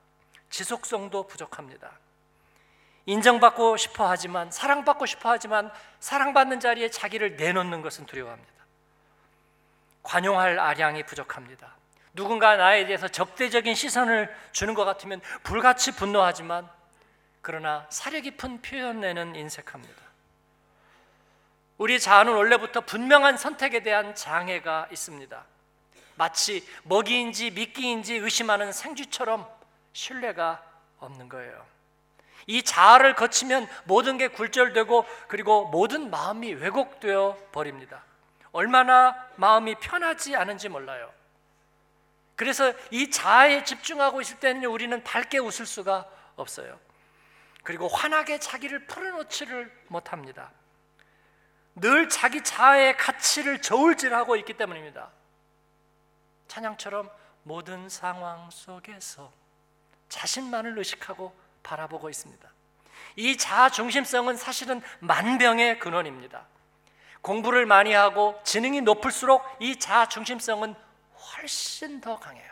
지속성도 0.49 1.27
부족합니다. 1.27 2.02
인정받고 3.05 3.77
싶어 3.77 4.10
하지만 4.10 4.50
사랑받고 4.50 5.05
싶어 5.05 5.29
하지만 5.29 5.72
사랑받는 6.00 6.60
자리에 6.60 6.89
자기를 6.89 7.36
내놓는 7.36 7.81
것은 7.81 8.05
두려워합니다. 8.05 8.53
관용할 10.03 10.60
아량이 10.60 11.03
부족합니다. 11.03 11.75
누군가 12.13 12.55
나에 12.55 12.86
대해서 12.86 13.07
적대적인 13.07 13.74
시선을 13.75 14.33
주는 14.51 14.74
것 14.74 14.86
같으면 14.86 15.22
불같이 15.41 15.91
분노하지만 15.95 16.69
그러나 17.41 17.86
사려 17.89 18.22
깊은 18.22 18.62
표현에는 18.62 19.36
인색합니다. 19.36 20.03
우리 21.77 22.00
자아는 22.00 22.33
원래부터 22.33 22.81
분명한 22.81 23.38
선택에 23.38 23.81
대한 23.81 24.15
장애가 24.15 24.88
있습니다. 24.91 25.43
마치 26.15 26.65
먹이인지 26.83 27.51
미끼인지 27.51 28.15
의심하는 28.15 28.72
생쥐처럼 28.72 29.48
신뢰가 29.91 30.63
없는 31.00 31.27
거예요. 31.27 31.73
이 32.47 32.63
자아를 32.63 33.15
거치면 33.15 33.67
모든 33.85 34.17
게 34.17 34.27
굴절되고 34.27 35.05
그리고 35.27 35.65
모든 35.69 36.09
마음이 36.09 36.53
왜곡되어 36.53 37.38
버립니다. 37.51 38.03
얼마나 38.51 39.15
마음이 39.35 39.75
편하지 39.75 40.35
않은지 40.35 40.69
몰라요. 40.69 41.12
그래서 42.35 42.73
이 42.91 43.09
자아에 43.09 43.63
집중하고 43.63 44.21
있을 44.21 44.39
때는 44.39 44.65
우리는 44.65 45.03
밝게 45.03 45.39
웃을 45.39 45.65
수가 45.65 46.07
없어요. 46.35 46.79
그리고 47.63 47.88
환하게 47.88 48.39
자기를 48.39 48.88
풀어놓지를 48.88 49.71
못합니다. 49.88 50.51
늘 51.75 52.09
자기 52.09 52.43
자아의 52.43 52.97
가치를 52.97 53.62
저울질하고 53.62 54.35
있기 54.38 54.53
때문입니다. 54.53 55.09
찬양처럼 56.47 57.09
모든 57.43 57.89
상황 57.89 58.50
속에서 58.51 59.31
자신만을 60.09 60.77
의식하고 60.77 61.35
바라보고 61.63 62.10
있습니다. 62.10 62.50
이 63.15 63.38
자아 63.38 63.70
중심성은 63.70 64.38
사실은 64.38 64.82
만병의 65.00 65.79
근원입니다. 65.79 66.46
공부를 67.22 67.65
많이 67.65 67.93
하고 67.93 68.39
지능이 68.43 68.82
높을수록 68.82 69.43
이 69.60 69.77
자아 69.77 70.08
중심성은 70.10 70.75
훨씬 71.15 72.01
더 72.01 72.20
강해요. 72.20 72.51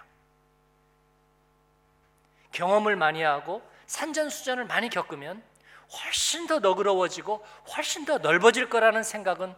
경험을 2.52 2.96
많이 2.96 3.22
하고 3.22 3.62
산전수전을 3.88 4.66
많이 4.66 4.90
겪으면 4.90 5.44
훨씬 5.92 6.48
더 6.48 6.60
너그러워지고 6.60 7.46
훨씬 7.76 8.06
더 8.06 8.18
넓어질 8.18 8.70
거라는 8.70 9.04
생각은 9.04 9.54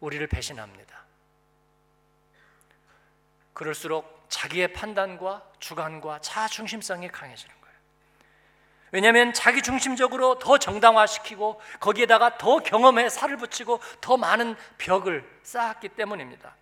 우리를 0.00 0.24
배신합니다. 0.28 1.02
그럴수록 3.52 4.26
자기의 4.28 4.72
판단과 4.72 5.42
주관과 5.58 6.20
자아 6.20 6.48
중심성이 6.48 7.08
강해지는. 7.08 7.61
왜냐하면 8.92 9.32
자기 9.32 9.62
중심적으로 9.62 10.38
더 10.38 10.58
정당화시키고 10.58 11.60
거기에다가 11.80 12.36
더 12.36 12.58
경험에 12.58 13.08
살을 13.08 13.38
붙이고 13.38 13.80
더 14.02 14.18
많은 14.18 14.54
벽을 14.76 15.28
쌓았기 15.42 15.88
때문입니다. 15.90 16.54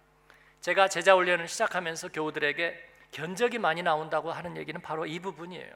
제가 0.61 0.89
제자 0.89 1.15
훈련을 1.15 1.49
시작하면서 1.49 2.09
교우들에게 2.09 2.89
견적이 3.11 3.59
많이 3.59 3.83
나온다고 3.83 4.31
하는 4.31 4.57
얘기는 4.57 4.81
바로 4.81 5.07
이 5.07 5.19
부분이에요. 5.19 5.75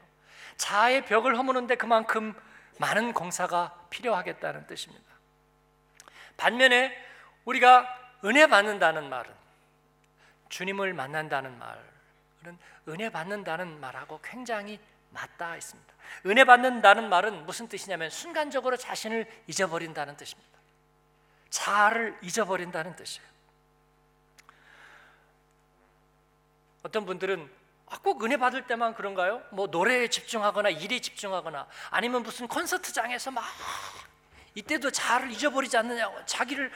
자아의 0.55 1.05
벽을 1.05 1.37
허무는데 1.37 1.75
그만큼 1.75 2.33
많은 2.79 3.11
공사가 3.11 3.77
필요하겠다는 3.89 4.67
뜻입니다. 4.67 5.05
반면에 6.37 6.95
우리가 7.43 7.85
은혜 8.23 8.47
받는다는 8.47 9.09
말은 9.09 9.33
주님을 10.47 10.93
만난다는 10.93 11.57
말은 11.57 12.57
은혜 12.87 13.09
받는다는 13.09 13.81
말하고 13.81 14.21
굉장히 14.23 14.79
맞닿아 15.15 15.55
있습니다. 15.55 15.93
은혜 16.27 16.43
받는다는 16.43 17.09
말은 17.09 17.45
무슨 17.45 17.67
뜻이냐면 17.67 18.09
순간적으로 18.09 18.77
자신을 18.77 19.25
잊어버린다는 19.47 20.17
뜻입니다. 20.17 20.59
자아를 21.49 22.17
잊어버린다는 22.21 22.95
뜻이에요. 22.95 23.27
어떤 26.83 27.05
분들은 27.05 27.49
아, 27.87 27.99
꼭 27.99 28.23
은혜 28.23 28.37
받을 28.37 28.65
때만 28.65 28.93
그런가요? 28.93 29.43
뭐 29.51 29.67
노래에 29.67 30.07
집중하거나 30.07 30.69
일에 30.69 30.99
집중하거나 30.99 31.67
아니면 31.91 32.23
무슨 32.23 32.47
콘서트장에서 32.47 33.31
막 33.31 33.43
이때도 34.55 34.91
자아를 34.91 35.31
잊어버리지 35.31 35.77
않느냐고 35.77 36.23
자기를 36.25 36.71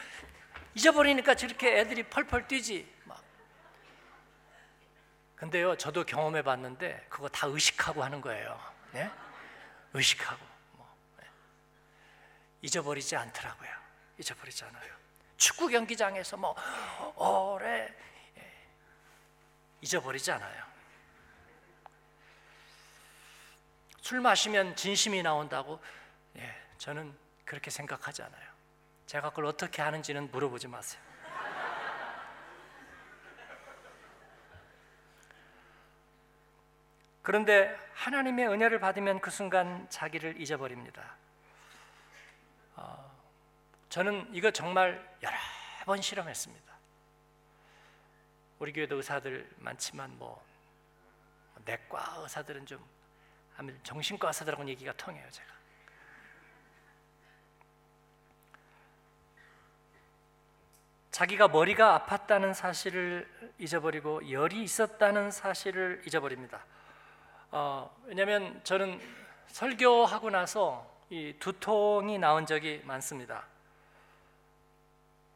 잊어버리니까 0.76 1.36
저렇게 1.36 1.80
애들이 1.80 2.04
펄펄 2.04 2.48
뛰지 2.48 2.88
막. 3.06 3.19
근데요 5.40 5.76
저도 5.78 6.06
경험해 6.06 6.42
봤는데 6.42 7.06
그거 7.10 7.30
다 7.30 7.48
의식하고 7.48 8.04
하는 8.04 8.22
거예요 8.22 8.60
네? 8.92 9.10
의식하고 9.94 10.46
뭐. 10.74 10.98
네. 11.18 11.26
잊어버리지 12.62 13.16
않더라고요 13.16 13.70
잊어버리지 14.18 14.64
않아요 14.66 14.94
축구 15.38 15.68
경기장에서 15.68 16.38
뭐 16.38 16.56
오래 17.16 17.88
예. 18.38 18.54
잊어버리지 19.82 20.32
않아요 20.32 20.70
술 24.02 24.22
마시면 24.22 24.76
진심이 24.76 25.22
나온다고? 25.22 25.80
예, 26.36 26.56
저는 26.80 27.16
그렇게 27.46 27.70
생각하지 27.70 28.24
않아요. 28.24 28.50
제가 29.06 29.30
그걸 29.30 29.46
어떻게 29.46 29.84
하는지는 29.84 30.32
물어보지 30.32 30.68
마세요. 30.68 31.00
그런데 37.22 37.76
하나님의 37.94 38.48
은혜를 38.48 38.80
받으면 38.80 39.20
그 39.20 39.30
순간 39.30 39.88
자기를 39.90 40.40
잊어버립니다. 40.40 41.16
어, 42.76 43.12
저는 43.90 44.30
이거 44.32 44.52
정말 44.52 45.06
여러 45.22 45.36
번 45.86 46.02
실험했습니다. 46.02 46.74
우리 48.60 48.74
교회도 48.74 48.98
의사들 48.98 49.50
많지만 49.58 50.18
뭐 50.18 50.44
내과 51.66 52.18
의사들은 52.20 52.66
좀 52.66 52.84
하면 53.56 53.80
정신과 53.84 54.30
의사들하고는 54.30 54.70
얘기가 54.70 54.94
통해요, 54.94 55.30
제가. 55.30 55.50
자기가 61.12 61.50
머리가 61.50 62.06
아팠다는 62.06 62.54
사실을 62.54 63.30
잊어버리고 63.58 64.32
열이 64.32 64.64
있었다는 64.64 65.32
사실을 65.32 66.02
잊어버립니다. 66.08 66.64
어, 67.52 67.90
왜냐하면 68.06 68.60
저는 68.64 69.00
설교하고 69.48 70.30
나서 70.30 70.90
이 71.10 71.34
두통이 71.40 72.20
나온 72.20 72.46
적이 72.46 72.82
많습니다. 72.86 73.46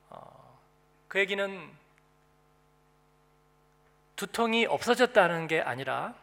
어, 0.10 0.60
그 1.08 1.19
얘기는 1.19 1.71
두통이 4.15 4.67
없어졌다는 4.67 5.47
게 5.47 5.60
아니라 5.62 6.13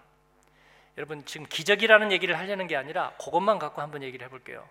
여러분 0.96 1.24
지금 1.24 1.46
기적이라는 1.46 2.12
얘기를 2.12 2.38
하려는 2.38 2.66
게 2.66 2.76
아니라 2.76 3.12
그것만 3.20 3.58
갖고 3.58 3.82
한번 3.82 4.02
얘기를 4.02 4.24
해볼게요. 4.26 4.68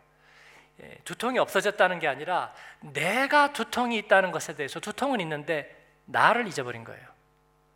예, 0.81 0.97
두통이 1.03 1.39
없어졌다는 1.39 1.99
게 1.99 2.07
아니라 2.07 2.53
내가 2.79 3.51
두통이 3.51 3.97
있다는 3.97 4.31
것에 4.31 4.55
대해서 4.55 4.79
두통은 4.79 5.19
있는데 5.19 5.75
나를 6.05 6.47
잊어버린 6.47 6.85
거예요. 6.85 7.05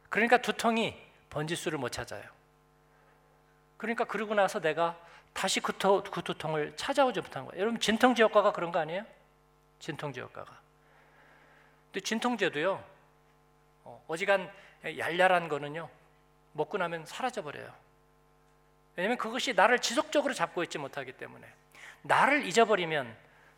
그러니까 0.10 0.38
두통이 0.38 0.96
번지수를 1.30 1.78
못 1.78 1.90
찾아요. 1.90 2.24
그러니까 3.84 4.06
그러고 4.06 4.34
나서 4.34 4.62
내가 4.62 4.98
다시 5.34 5.60
그, 5.60 5.78
토, 5.78 6.02
그 6.04 6.22
두통을 6.22 6.74
찾아오지 6.78 7.20
못한 7.20 7.46
거예요. 7.46 7.60
여러분 7.60 7.82
진통제 7.82 8.24
효과가 8.24 8.54
그런 8.54 8.72
거 8.72 8.80
아니에요? 8.80 9.06
진통제 9.80 10.22
효과가. 10.22 10.58
근데 11.92 12.00
진통제도요. 12.00 12.82
어, 13.84 14.06
어지간 14.08 14.50
얄얄한 14.86 15.50
거는요. 15.50 15.90
먹고 16.54 16.78
나면 16.78 17.06
사라져 17.06 17.42
버려요. 17.42 17.74
왜냐하면 18.96 19.18
그것이 19.18 19.52
나를 19.54 19.80
지속적으로 19.80 20.34
잡고 20.34 20.64
있지 20.64 20.78
못하기 20.78 21.12
때문에 21.14 21.46
나를 22.04 22.46
잊어버리면 22.46 23.14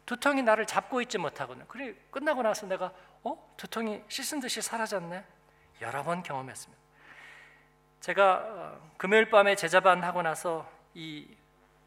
두통이 0.07 0.41
나를 0.41 0.65
잡고 0.65 1.03
있지 1.03 1.19
못하거든. 1.19 1.67
그래 1.67 1.93
끝나고 2.09 2.41
나서 2.41 2.65
내가 2.65 2.91
어? 3.21 3.53
두통이 3.57 4.01
씻은 4.07 4.39
듯이 4.39 4.59
사라졌네. 4.59 5.23
여러 5.81 6.01
번 6.01 6.23
경험했습니다. 6.23 6.84
제가 8.05 8.35
어, 8.35 8.89
금요일 8.97 9.29
밤에 9.31 9.55
제자반 9.55 10.03
하고 10.03 10.21
나서 10.21 10.69
이 10.93 11.27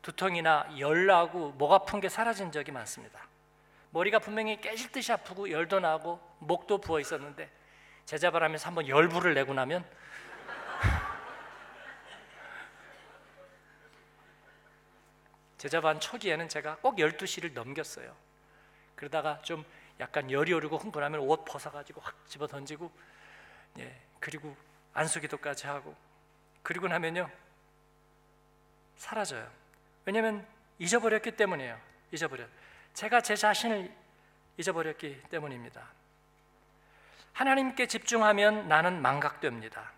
두통이나 0.02 0.68
열나고 0.76 1.52
목 1.52 1.72
아픈 1.72 2.00
게 2.00 2.08
사라진 2.08 2.50
적이 2.50 2.72
많습니다. 2.72 3.28
머리가 3.90 4.18
분명히 4.18 4.60
깨질 4.60 4.90
듯이 4.90 5.12
아프고 5.12 5.48
열도 5.48 5.78
나고 5.78 6.18
목도 6.40 6.78
부어 6.78 6.98
있었는데 6.98 7.48
제자반 8.04 8.42
하면서 8.42 8.66
한번 8.66 8.88
열불을 8.88 9.34
내고 9.34 9.54
나면 9.54 9.84
제자반 15.56 16.00
초기에는 16.00 16.48
제가 16.48 16.78
꼭 16.78 16.96
12시를 16.96 17.52
넘겼어요. 17.52 18.12
그러다가 18.96 19.40
좀 19.42 19.64
약간 20.00 20.32
열이 20.32 20.52
오르고 20.52 20.78
흥분하면 20.78 21.20
옷 21.20 21.44
벗어가지고 21.44 22.00
확 22.00 22.16
집어 22.26 22.48
던지고 22.48 22.90
예, 23.78 24.00
그리고 24.18 24.56
안수기도까지 24.94 25.68
하고 25.68 26.07
그리고 26.68 26.86
나면요 26.86 27.30
사라져요. 28.98 29.50
왜냐하면 30.04 30.46
잊어버렸기 30.78 31.30
때문이에요. 31.30 31.80
잊어버려. 32.12 32.44
제가 32.92 33.22
제 33.22 33.36
자신을 33.36 33.90
잊어버렸기 34.58 35.22
때문입니다. 35.30 35.82
하나님께 37.32 37.86
집중하면 37.86 38.68
나는 38.68 39.00
망각됩니다. 39.00 39.92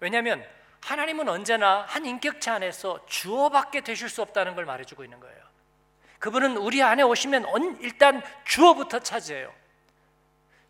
왜냐하면 0.00 0.46
하나님은 0.84 1.30
언제나 1.30 1.86
한 1.88 2.04
인격체 2.04 2.50
안에서 2.50 3.06
주어밖에 3.06 3.80
되실 3.80 4.10
수 4.10 4.20
없다는 4.20 4.54
걸 4.54 4.66
말해주고 4.66 5.02
있는 5.02 5.18
거예요. 5.18 5.42
그분은 6.18 6.58
우리 6.58 6.82
안에 6.82 7.02
오시면 7.02 7.46
일단 7.80 8.22
주어부터 8.44 8.98
차지해요. 8.98 9.50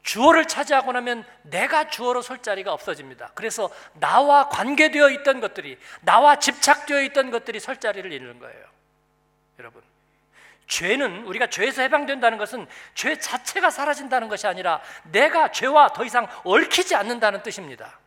주어를 0.07 0.47
차지하고 0.47 0.93
나면 0.93 1.25
내가 1.43 1.89
주어로 1.89 2.23
설 2.23 2.39
자리가 2.39 2.73
없어집니다. 2.73 3.33
그래서 3.35 3.71
나와 3.95 4.49
관계되어 4.49 5.11
있던 5.11 5.41
것들이 5.41 5.79
나와 6.01 6.39
집착되어 6.39 7.03
있던 7.03 7.33
것들이 7.33 7.59
설 7.59 7.79
자리를 7.79 8.11
잃는 8.13 8.39
거예요. 8.39 8.65
여러분. 9.59 9.83
죄는 10.69 11.25
우리가 11.25 11.49
죄에서 11.49 11.83
해방된다는 11.83 12.39
것은 12.39 12.69
죄 12.95 13.19
자체가 13.19 13.71
사라진다는 13.71 14.29
것이 14.29 14.47
아니라 14.47 14.81
내가 15.11 15.51
죄와 15.51 15.89
더 15.89 16.05
이상 16.05 16.29
얽히지 16.45 16.95
않는다는 16.95 17.43
뜻입니다. 17.43 17.99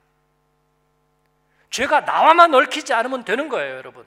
죄가 1.69 2.01
나와만 2.01 2.53
얽히지 2.53 2.93
않으면 2.93 3.25
되는 3.25 3.49
거예요, 3.49 3.75
여러분. 3.75 4.05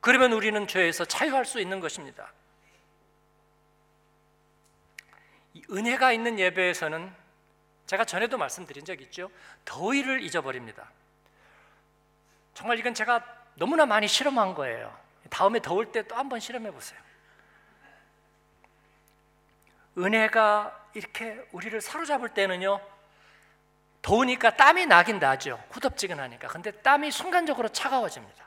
그러면 0.00 0.32
우리는 0.32 0.66
죄에서 0.68 1.04
자유할 1.04 1.44
수 1.46 1.60
있는 1.60 1.80
것입니다. 1.80 2.32
은혜가 5.70 6.12
있는 6.12 6.38
예배에서는 6.38 7.12
제가 7.86 8.04
전에도 8.04 8.36
말씀드린 8.38 8.84
적 8.84 9.00
있죠. 9.02 9.30
더위를 9.64 10.22
잊어버립니다. 10.22 10.90
정말 12.54 12.78
이건 12.78 12.94
제가 12.94 13.24
너무나 13.54 13.86
많이 13.86 14.08
실험한 14.08 14.54
거예요. 14.54 14.96
다음에 15.30 15.60
더울 15.60 15.92
때 15.92 16.02
또 16.02 16.16
한번 16.16 16.40
실험해 16.40 16.70
보세요. 16.70 17.00
은혜가 19.98 20.90
이렇게 20.94 21.46
우리를 21.52 21.80
사로잡을 21.80 22.30
때는요. 22.30 22.80
더우니까 24.02 24.56
땀이 24.56 24.86
나긴 24.86 25.18
나죠. 25.18 25.62
후덥지근하니까. 25.70 26.48
근데 26.48 26.70
땀이 26.70 27.10
순간적으로 27.10 27.68
차가워집니다. 27.68 28.46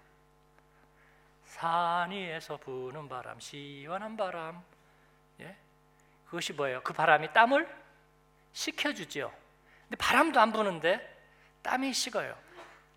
산 1.45 2.11
위에서 2.11 2.57
부는 2.57 3.09
바람, 3.09 3.39
시원한 3.39 4.15
바람. 4.15 4.63
예? 6.29 6.31
그것이 6.31 6.53
뭐예요? 6.53 6.81
그 6.83 6.93
바람이 6.93 7.33
땀을 7.33 7.67
식혀주죠. 8.53 9.33
근데 9.83 9.95
바람도 9.97 10.39
안 10.39 10.51
부는데 10.51 11.17
땀이 11.63 11.93
식어요. 11.93 12.37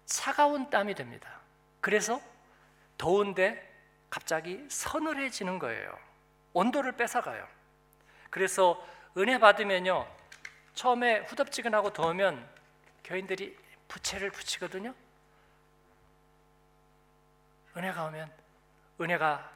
차가운 0.04 0.68
땀이 0.68 0.94
됩니다. 0.94 1.40
그래서 1.80 2.20
더운데 2.98 3.70
갑자기 4.10 4.64
서늘해지는 4.68 5.58
거예요. 5.58 5.98
온도를 6.52 6.92
뺏어가요. 6.92 7.48
그래서 8.30 8.86
은혜 9.16 9.38
받으면요. 9.38 10.06
처음에 10.74 11.20
후덥지근하고 11.20 11.92
더우면 11.92 12.48
교인들이 13.04 13.56
부채를 13.88 14.30
붙이거든요. 14.30 14.94
은혜가 17.76 18.04
오면 18.04 18.30
은혜가 19.00 19.50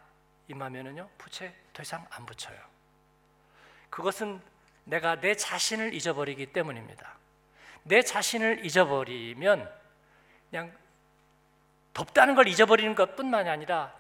임하면은요 0.49 1.11
부채 1.19 1.55
더 1.73 1.83
이상 1.83 2.07
안 2.11 2.25
붙여요. 2.25 2.76
그것은 3.97 4.43
내가 4.85 5.19
내 5.21 5.35
자신을 5.35 5.95
잊어버리기 5.95 6.53
때문입니다. 6.53 7.17
내 7.83 8.03
자신을 8.03 8.63
잊어버리면 8.67 9.73
그냥 10.51 10.71
덥다는 11.95 12.35
걸 12.35 12.47
잊어버리는 12.47 12.95
것뿐만이 12.95 13.49
아니라 13.49 13.95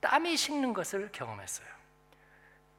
땀이 0.00 0.38
식는 0.38 0.72
것을 0.72 1.12
경험했어요. 1.12 1.68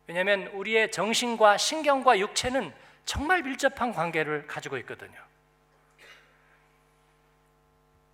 왜냐하면 0.08 0.48
우리의 0.48 0.92
정신과 0.92 1.60
신경과 1.60 2.18
육체는 2.18 2.74
정말 3.06 3.44
밀접한 3.44 3.94
관계를 3.94 4.48
가지고 4.48 4.80
있거든요. 4.80 5.22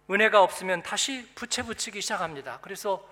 은혜가 0.09 0.43
없으면 0.43 0.83
다시 0.83 1.25
부채 1.35 1.63
붙이기 1.63 2.01
시작합니다. 2.01 2.59
그래서 2.61 3.07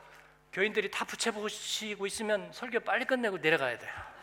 교인들이 0.52 0.92
다 0.92 1.06
부채 1.06 1.32
붙이고 1.32 2.06
있으면 2.08 2.52
설교 2.52 2.82
빨리 2.82 3.06
끝내고 3.06 3.38
내려가야 3.38 3.78
돼요. 3.78 4.19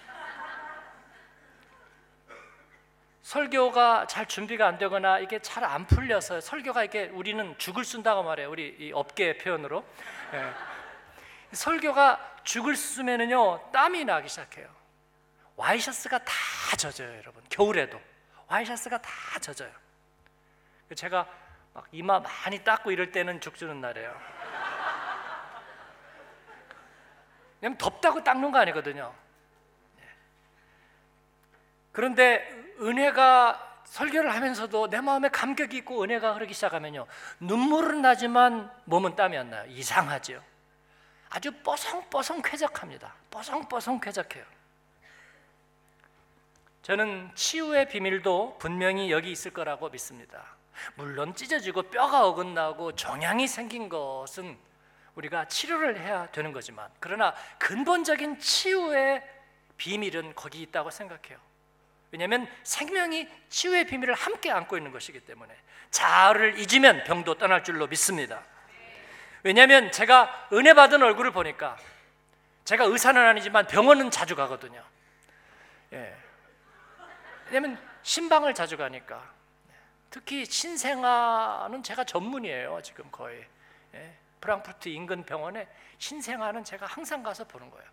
설교가 3.26 4.06
잘 4.06 4.24
준비가 4.26 4.68
안 4.68 4.78
되거나 4.78 5.18
이게 5.18 5.40
잘 5.40 5.64
안 5.64 5.84
풀려서 5.84 6.40
설교가 6.40 6.84
이게 6.84 7.06
우리는 7.08 7.58
죽을 7.58 7.84
쓴다고 7.84 8.22
말해요. 8.22 8.48
우리 8.48 8.92
업계 8.94 9.36
표현으로. 9.36 9.84
예. 10.32 10.52
설교가 11.50 12.36
죽을 12.44 12.76
쓰면은요 12.76 13.72
땀이 13.72 14.04
나기 14.04 14.28
시작해요. 14.28 14.68
와이셔츠가 15.56 16.18
다 16.18 16.32
젖어요, 16.78 17.16
여러분. 17.18 17.42
겨울에도 17.48 18.00
와이셔츠가 18.46 19.02
다 19.02 19.10
젖어요. 19.40 19.72
제가 20.94 21.26
막 21.74 21.84
이마 21.90 22.20
많이 22.20 22.62
닦고 22.62 22.92
이럴 22.92 23.10
때는 23.10 23.40
죽주는 23.40 23.80
날이에요. 23.80 24.16
왜냐면 27.60 27.76
덥다고 27.76 28.22
닦는 28.22 28.52
거 28.52 28.58
아니거든요. 28.60 29.12
네. 31.96 32.00
그런데 32.00 32.46
은혜가 32.78 33.80
설교를 33.85 34.35
하면서도 34.35 34.90
내 34.90 35.00
마음에 35.00 35.30
감격이 35.30 35.78
있고 35.78 36.02
은혜가 36.02 36.35
흐르기 36.35 36.52
시작하면요 36.52 37.06
눈물은 37.40 38.02
나지만 38.02 38.70
몸은 38.85 39.16
땀이 39.16 39.37
안 39.38 39.48
나요. 39.48 39.64
이상하죠. 39.70 40.42
아주 41.30 41.50
뽀송뽀송 41.62 42.42
쾌적합니다. 42.42 43.14
뽀송뽀송 43.30 44.00
쾌적해요. 44.00 44.44
저는 46.82 47.30
치유의 47.35 47.88
비밀도 47.88 48.59
분명히 48.59 49.11
여기 49.11 49.32
있을 49.32 49.52
거라고 49.52 49.88
믿습니다. 49.88 50.44
물론 50.96 51.35
찢어지고 51.35 51.85
뼈가 51.85 52.26
어긋나고 52.26 52.92
종양이 52.92 53.48
생긴 53.48 53.88
것은 53.88 54.59
우리가 55.14 55.48
치료를 55.48 55.98
해야 55.98 56.30
되는 56.30 56.52
거지만 56.52 56.90
그러나 57.00 57.35
근본적인 57.59 58.38
치유의 58.38 59.22
비밀은 59.78 60.35
거기 60.35 60.61
있다고 60.61 60.90
생각해요. 60.90 61.38
왜냐하면 62.11 62.49
생명이 62.62 63.29
치유의 63.49 63.87
비밀을 63.87 64.14
함께 64.14 64.51
안고 64.51 64.77
있는 64.77 64.92
것이기 64.92 65.21
때문에 65.21 65.55
자아를 65.90 66.59
잊으면 66.59 67.05
병도 67.05 67.35
떠날 67.35 67.64
줄로 67.64 67.87
믿습니다. 67.87 68.42
왜냐하면 69.42 69.92
제가 69.92 70.49
은혜 70.53 70.75
받은 70.75 71.03
얼굴을 71.03 71.31
보니까 71.31 71.77
제가 72.64 72.85
의사는 72.85 73.21
아니지만 73.21 73.66
병원은 73.66 74.11
자주 74.11 74.35
가거든요. 74.35 74.83
예. 75.92 76.16
왜냐하면 77.47 77.81
신방을 78.03 78.55
자주 78.55 78.77
가니까 78.77 79.23
특히 80.11 80.45
신생아는 80.45 81.83
제가 81.83 82.05
전문이에요 82.05 82.81
지금 82.83 83.09
거의 83.11 83.47
예. 83.95 84.14
프랑크푸르트 84.40 84.88
인근 84.88 85.25
병원에 85.25 85.69
신생아는 85.99 86.64
제가 86.64 86.87
항상 86.87 87.23
가서 87.23 87.45
보는 87.45 87.71
거예요. 87.71 87.88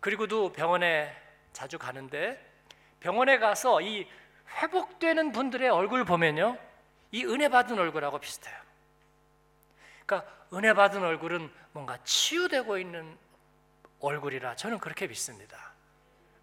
그리고도 0.00 0.52
병원에 0.52 1.14
자주 1.52 1.78
가는데 1.78 2.55
병원에 3.00 3.38
가서 3.38 3.80
이 3.80 4.08
회복되는 4.60 5.32
분들의 5.32 5.68
얼굴 5.68 6.04
보면요. 6.04 6.58
이 7.12 7.24
은혜 7.24 7.48
받은 7.48 7.78
얼굴하고 7.78 8.18
비슷해요. 8.18 8.54
그러니까 10.04 10.30
은혜 10.52 10.72
받은 10.72 11.02
얼굴은 11.02 11.50
뭔가 11.72 11.98
치유되고 12.04 12.78
있는 12.78 13.16
얼굴이라 14.00 14.56
저는 14.56 14.78
그렇게 14.78 15.06
믿습니다. 15.06 15.72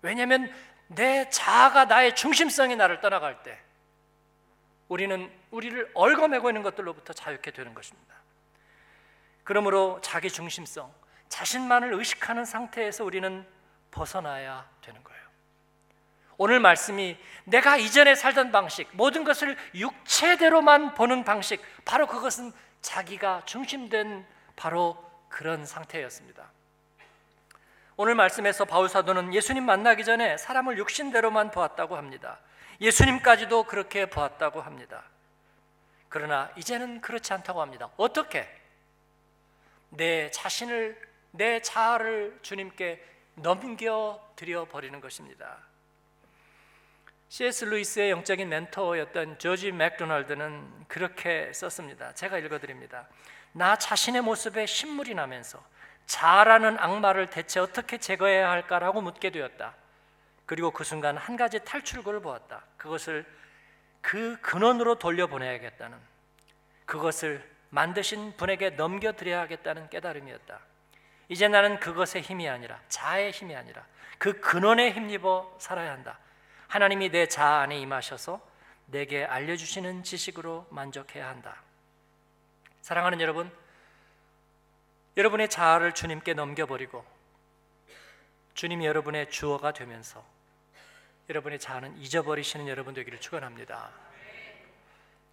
왜냐하면 0.02 0.54
내 0.88 1.30
자아가 1.30 1.86
나의 1.86 2.16
중심성이 2.16 2.76
나를 2.76 3.00
떠나갈 3.00 3.42
때 3.44 3.60
우리는 4.90 5.32
우리를 5.52 5.92
얽어매고 5.94 6.50
있는 6.50 6.62
것들로부터 6.62 7.14
자유케 7.14 7.52
되는 7.52 7.74
것입니다. 7.74 8.16
그러므로 9.44 10.00
자기 10.02 10.30
중심성, 10.30 10.94
자신만을 11.30 11.94
의식하는 11.94 12.46
상태에서 12.46 13.04
우리는 13.04 13.46
벗어나야 13.92 14.70
되는 14.82 15.04
거예요. 15.04 15.13
오늘 16.38 16.60
말씀이 16.60 17.18
내가 17.46 17.78
이전에 17.78 18.16
살던 18.16 18.52
방식, 18.52 18.88
모든 18.94 19.24
것을 19.24 19.58
육체대로만 19.76 20.94
보는 20.94 21.24
방식, 21.24 21.62
바로 21.86 22.08
그것은 22.08 22.52
자기가 22.82 23.44
중심된 23.46 24.26
바로 24.56 24.98
그런 25.30 25.66
상태였습니다. 25.66 26.52
오늘 27.96 28.16
말씀에서 28.16 28.66
바울 28.66 28.90
사도는 28.90 29.34
예수님 29.34 29.66
만나기 29.66 30.04
전에 30.04 30.38
사람을 30.38 30.78
육신대로만 30.78 31.52
보았다고 31.52 31.96
합니다. 31.96 32.40
예수님까지도 32.82 33.64
그렇게 33.66 34.08
보았다고 34.08 34.62
합니다. 34.62 35.04
그러나 36.10 36.52
이제는 36.56 37.02
그렇지 37.02 37.34
않다고 37.34 37.62
합니다. 37.62 37.90
어떻게? 37.98 38.48
내 39.90 40.32
자신을 40.32 41.00
내 41.32 41.62
자아를 41.62 42.40
주님께 42.42 43.04
넘겨 43.36 44.20
드려 44.36 44.66
버리는 44.66 45.00
것입니다. 45.02 45.58
C.S. 47.34 47.66
루이스의 47.66 48.12
영적인 48.12 48.48
멘토였던 48.48 49.40
조지 49.40 49.72
맥도널드는 49.72 50.86
그렇게 50.88 51.52
썼습니다. 51.52 52.14
제가 52.14 52.38
읽어드립니다. 52.38 53.08
나 53.54 53.76
자신의 53.76 54.22
모습에 54.22 54.68
신물이 54.68 55.16
나면서 55.16 55.60
자라는 56.06 56.78
악마를 56.78 57.32
대체 57.32 57.60
어떻게 57.60 57.98
제거해야 57.98 58.52
할까라고 58.52 59.02
묻게 59.02 59.32
되었다. 59.32 59.74
그리고 60.46 60.70
그 60.70 60.84
순간 60.84 61.18
한 61.18 61.36
가지 61.36 61.58
탈출구를 61.66 62.20
보았다. 62.20 62.66
그것을 62.78 63.26
그 64.02 64.40
근원으로 64.42 65.00
돌려보내야겠다는 65.00 65.98
그것을 66.86 67.44
만드신 67.72 68.38
분에게 68.38 68.70
넘겨드려야겠다는 68.70 69.90
깨달음이었다. 69.90 70.60
이제 71.30 71.48
나는 71.48 71.80
그것의 71.80 72.22
힘이 72.22 72.48
아니라 72.48 72.80
자의 72.90 73.32
힘이 73.32 73.56
아니라 73.56 73.84
그 74.20 74.40
근원에 74.40 74.92
힘입어 74.92 75.56
살아야 75.58 75.94
한다. 75.94 76.20
하나님이 76.74 77.10
내 77.12 77.28
자아 77.28 77.62
안에 77.62 77.78
임하셔서 77.78 78.42
내게 78.88 79.24
알려주시는 79.24 80.02
지식으로 80.02 80.66
만족해야 80.72 81.30
한다. 81.30 81.62
사랑하는 82.82 83.22
여러분, 83.22 83.56
여러분의 85.16 85.52
자아를 85.52 85.94
주님께 85.94 86.34
넘겨버리고 86.34 87.06
주님이 88.56 88.88
여러분의 88.88 89.30
주어가 89.30 89.72
되면서 89.72 90.26
여러분의 91.30 91.60
자아는 91.60 91.96
잊어버리시는 92.00 92.68
여러분 92.68 92.96
되기를 92.96 93.20
축원합니다. 93.20 93.92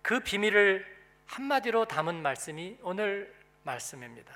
그 0.02 0.20
비밀을 0.20 0.84
한마디로 1.24 1.86
담은 1.86 2.20
말씀이 2.20 2.76
오늘 2.82 3.34
말씀입니다. 3.62 4.34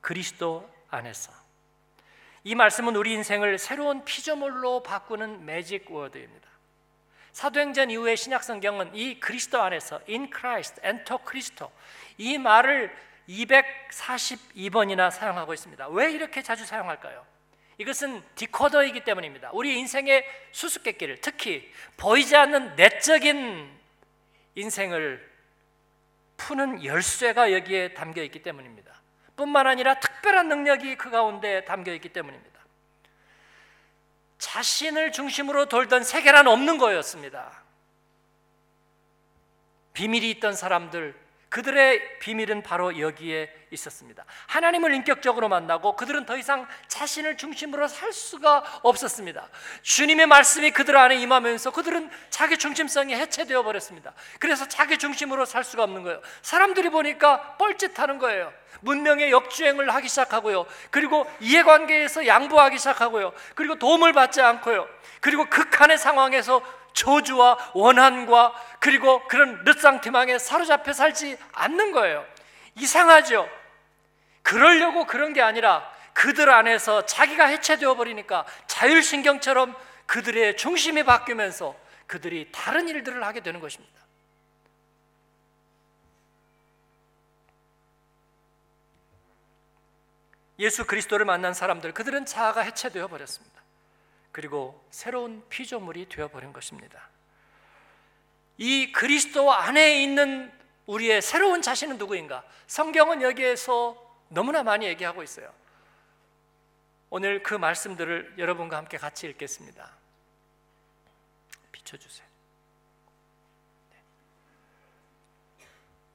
그리스도 0.00 0.72
안에서 0.88 1.41
이 2.44 2.54
말씀은 2.54 2.96
우리 2.96 3.12
인생을 3.12 3.58
새로운 3.58 4.04
피조물로 4.04 4.82
바꾸는 4.82 5.44
매직 5.44 5.90
워드입니다. 5.90 6.48
사도행전 7.32 7.90
이후의 7.90 8.16
신약 8.16 8.42
성경은 8.42 8.94
이 8.94 9.18
그리스도 9.20 9.62
안에서 9.62 10.00
in 10.08 10.28
Christ, 10.30 10.80
enter 10.84 11.18
Christo 11.24 11.70
이 12.18 12.36
말을 12.38 12.94
242번이나 13.28 15.10
사용하고 15.10 15.54
있습니다. 15.54 15.88
왜 15.88 16.12
이렇게 16.12 16.42
자주 16.42 16.66
사용할까요? 16.66 17.24
이것은 17.78 18.22
디코더이기 18.34 19.04
때문입니다. 19.04 19.50
우리 19.52 19.78
인생의 19.78 20.26
수수께끼를 20.50 21.20
특히 21.20 21.72
보이지 21.96 22.36
않는 22.36 22.76
내적인 22.76 23.70
인생을 24.56 25.30
푸는 26.36 26.84
열쇠가 26.84 27.52
여기에 27.52 27.94
담겨 27.94 28.22
있기 28.24 28.42
때문입니다. 28.42 28.91
뿐만 29.36 29.66
아니라 29.66 29.98
특별한 30.00 30.48
능력이 30.48 30.96
그 30.96 31.10
가운데 31.10 31.64
담겨 31.64 31.92
있기 31.94 32.10
때문입니다. 32.10 32.60
자신을 34.38 35.12
중심으로 35.12 35.66
돌던 35.66 36.04
세계란 36.04 36.48
없는 36.48 36.78
거였습니다. 36.78 37.62
비밀이 39.92 40.30
있던 40.30 40.54
사람들, 40.54 41.14
그들의 41.52 42.18
비밀은 42.18 42.62
바로 42.62 42.98
여기에 42.98 43.66
있었습니다. 43.72 44.24
하나님을 44.46 44.94
인격적으로 44.94 45.50
만나고 45.50 45.96
그들은 45.96 46.24
더 46.24 46.38
이상 46.38 46.66
자신을 46.88 47.36
중심으로 47.36 47.88
살 47.88 48.10
수가 48.10 48.80
없었습니다. 48.82 49.50
주님의 49.82 50.26
말씀이 50.26 50.70
그들 50.70 50.96
안에 50.96 51.16
임하면서 51.16 51.72
그들은 51.72 52.10
자기 52.30 52.56
중심성이 52.56 53.14
해체되어 53.14 53.62
버렸습니다. 53.64 54.14
그래서 54.38 54.66
자기 54.66 54.96
중심으로 54.96 55.44
살 55.44 55.62
수가 55.62 55.84
없는 55.84 56.02
거예요. 56.04 56.22
사람들이 56.40 56.88
보니까 56.88 57.58
뻘짓하는 57.58 58.18
거예요. 58.18 58.50
문명의 58.82 59.32
역주행을 59.32 59.92
하기 59.94 60.08
시작하고요. 60.08 60.66
그리고 60.90 61.26
이해관계에서 61.40 62.26
양보하기 62.26 62.78
시작하고요. 62.78 63.32
그리고 63.54 63.76
도움을 63.76 64.12
받지 64.12 64.40
않고요. 64.40 64.86
그리고 65.20 65.46
극한의 65.46 65.98
상황에서 65.98 66.62
저주와 66.92 67.58
원한과 67.74 68.54
그리고 68.78 69.26
그런 69.26 69.64
르상티망에 69.64 70.38
사로잡혀 70.38 70.92
살지 70.92 71.38
않는 71.52 71.92
거예요. 71.92 72.24
이상하죠? 72.76 73.48
그러려고 74.42 75.06
그런 75.06 75.32
게 75.32 75.40
아니라 75.40 75.90
그들 76.12 76.50
안에서 76.50 77.06
자기가 77.06 77.46
해체되어 77.46 77.94
버리니까 77.94 78.44
자율신경처럼 78.66 79.74
그들의 80.06 80.56
중심이 80.56 81.04
바뀌면서 81.04 81.74
그들이 82.06 82.48
다른 82.52 82.88
일들을 82.88 83.24
하게 83.24 83.40
되는 83.40 83.60
것입니다. 83.60 84.02
예수 90.62 90.86
그리스도를 90.86 91.26
만난 91.26 91.54
사람들, 91.54 91.92
그들은 91.92 92.24
자아가 92.24 92.60
해체되어 92.60 93.08
버렸습니다. 93.08 93.60
그리고 94.30 94.86
새로운 94.90 95.44
피조물이 95.48 96.08
되어 96.08 96.28
버린 96.28 96.52
것입니다. 96.52 97.10
이 98.58 98.92
그리스도 98.92 99.52
안에 99.52 100.00
있는 100.04 100.52
우리의 100.86 101.20
새로운 101.20 101.62
자신은 101.62 101.98
누구인가? 101.98 102.44
성경은 102.68 103.22
여기에서 103.22 103.96
너무나 104.28 104.62
많이 104.62 104.86
얘기하고 104.86 105.24
있어요. 105.24 105.52
오늘 107.10 107.42
그 107.42 107.54
말씀들을 107.54 108.34
여러분과 108.38 108.76
함께 108.76 108.98
같이 108.98 109.26
읽겠습니다. 109.26 109.90
비춰주세요. 111.72 112.26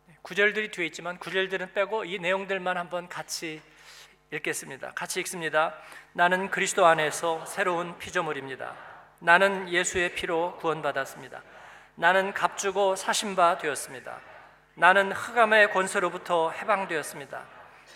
네. 0.07 0.17
구절들이 0.21 0.71
뒤에 0.71 0.85
있지만 0.85 1.19
구절들은 1.19 1.73
빼고 1.73 2.05
이 2.05 2.17
내용들만 2.17 2.77
한번 2.77 3.09
같이 3.09 3.61
읽겠습니다. 4.31 4.91
같이 4.93 5.19
읽습니다. 5.21 5.73
나는 6.13 6.49
그리스도 6.49 6.85
안에서 6.85 7.45
새로운 7.45 7.97
피조물입니다. 7.97 8.73
나는 9.19 9.69
예수의 9.69 10.15
피로 10.15 10.57
구원받았습니다. 10.57 11.41
나는 11.95 12.33
값주고 12.33 12.95
사신바 12.95 13.57
되었습니다. 13.59 14.19
나는 14.75 15.11
흑암의 15.11 15.71
권세로부터 15.71 16.51
해방되었습니다. 16.51 17.41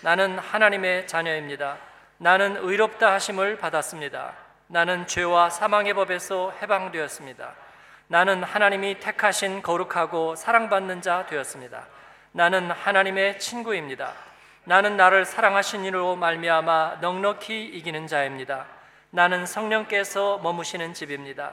나는 0.01 0.39
하나님의 0.39 1.07
자녀입니다. 1.07 1.77
나는 2.17 2.57
의롭다 2.57 3.11
하심을 3.13 3.57
받았습니다. 3.57 4.33
나는 4.67 5.05
죄와 5.05 5.49
사망의 5.49 5.93
법에서 5.93 6.53
해방되었습니다. 6.61 7.53
나는 8.07 8.43
하나님이 8.43 8.99
택하신 8.99 9.61
거룩하고 9.61 10.35
사랑받는 10.35 11.01
자 11.01 11.25
되었습니다. 11.25 11.87
나는 12.31 12.71
하나님의 12.71 13.39
친구입니다. 13.39 14.30
나는 14.63 14.95
나를 14.95 15.25
사랑하신 15.25 15.85
이로 15.85 16.15
말미암아 16.15 16.97
넉넉히 17.01 17.65
이기는 17.65 18.05
자입니다. 18.05 18.67
나는 19.09 19.47
성령께서 19.47 20.37
머무시는 20.37 20.93
집입니다. 20.93 21.51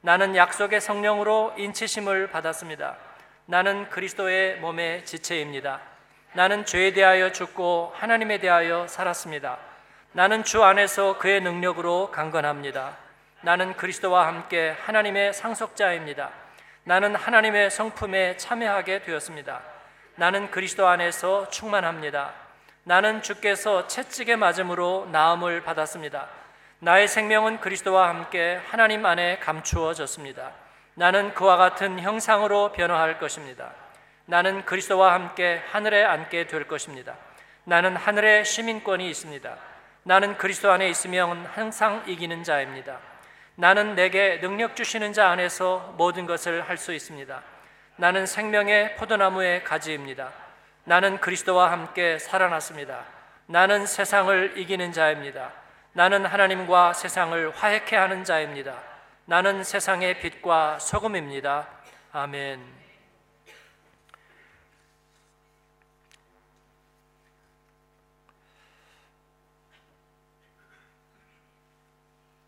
나는 0.00 0.34
약속의 0.34 0.80
성령으로 0.80 1.54
인치심을 1.56 2.30
받았습니다. 2.30 2.96
나는 3.46 3.88
그리스도의 3.90 4.56
몸의 4.56 5.04
지체입니다. 5.04 5.80
나는 6.32 6.64
죄에 6.64 6.92
대하여 6.92 7.30
죽고 7.30 7.92
하나님에 7.94 8.38
대하여 8.38 8.88
살았습니다. 8.88 9.56
나는 10.12 10.42
주 10.42 10.64
안에서 10.64 11.16
그의 11.18 11.40
능력으로 11.40 12.10
강건합니다. 12.10 12.96
나는 13.42 13.76
그리스도와 13.76 14.26
함께 14.26 14.74
하나님의 14.82 15.32
상속자입니다. 15.32 16.30
나는 16.82 17.14
하나님의 17.14 17.70
성품에 17.70 18.36
참여하게 18.36 19.02
되었습니다. 19.02 19.60
나는 20.16 20.50
그리스도 20.50 20.88
안에서 20.88 21.48
충만합니다. 21.50 22.47
나는 22.88 23.20
주께서 23.20 23.86
채찍에 23.86 24.36
맞음으로 24.36 25.08
나음을 25.12 25.62
받았습니다. 25.62 26.26
나의 26.78 27.06
생명은 27.06 27.60
그리스도와 27.60 28.08
함께 28.08 28.62
하나님 28.66 29.04
안에 29.04 29.40
감추어졌습니다. 29.40 30.52
나는 30.94 31.34
그와 31.34 31.58
같은 31.58 32.00
형상으로 32.00 32.72
변화할 32.72 33.18
것입니다. 33.18 33.72
나는 34.24 34.64
그리스도와 34.64 35.12
함께 35.12 35.60
하늘에 35.70 36.02
앉게 36.02 36.46
될 36.46 36.66
것입니다. 36.66 37.14
나는 37.64 37.94
하늘의 37.94 38.46
시민권이 38.46 39.06
있습니다. 39.10 39.54
나는 40.04 40.38
그리스도 40.38 40.72
안에 40.72 40.88
있으면 40.88 41.44
항상 41.44 42.02
이기는 42.06 42.42
자입니다. 42.42 43.00
나는 43.56 43.96
내게 43.96 44.40
능력 44.40 44.74
주시는 44.76 45.12
자 45.12 45.28
안에서 45.28 45.92
모든 45.98 46.24
것을 46.24 46.66
할 46.66 46.78
수 46.78 46.94
있습니다. 46.94 47.42
나는 47.96 48.24
생명의 48.24 48.96
포도나무의 48.96 49.64
가지입니다. 49.64 50.47
나는 50.88 51.20
그리스도와 51.20 51.70
함께 51.70 52.18
살아났습니다. 52.18 53.04
나는 53.44 53.84
세상을 53.84 54.56
이기는 54.56 54.90
자입니다. 54.90 55.52
나는 55.92 56.24
하나님과 56.24 56.94
세상을 56.94 57.50
화해케 57.54 57.94
하는 57.94 58.24
자입니다. 58.24 58.82
나는 59.26 59.64
세상의 59.64 60.18
빛과 60.20 60.78
소금입니다. 60.78 61.68
아멘. 62.12 62.64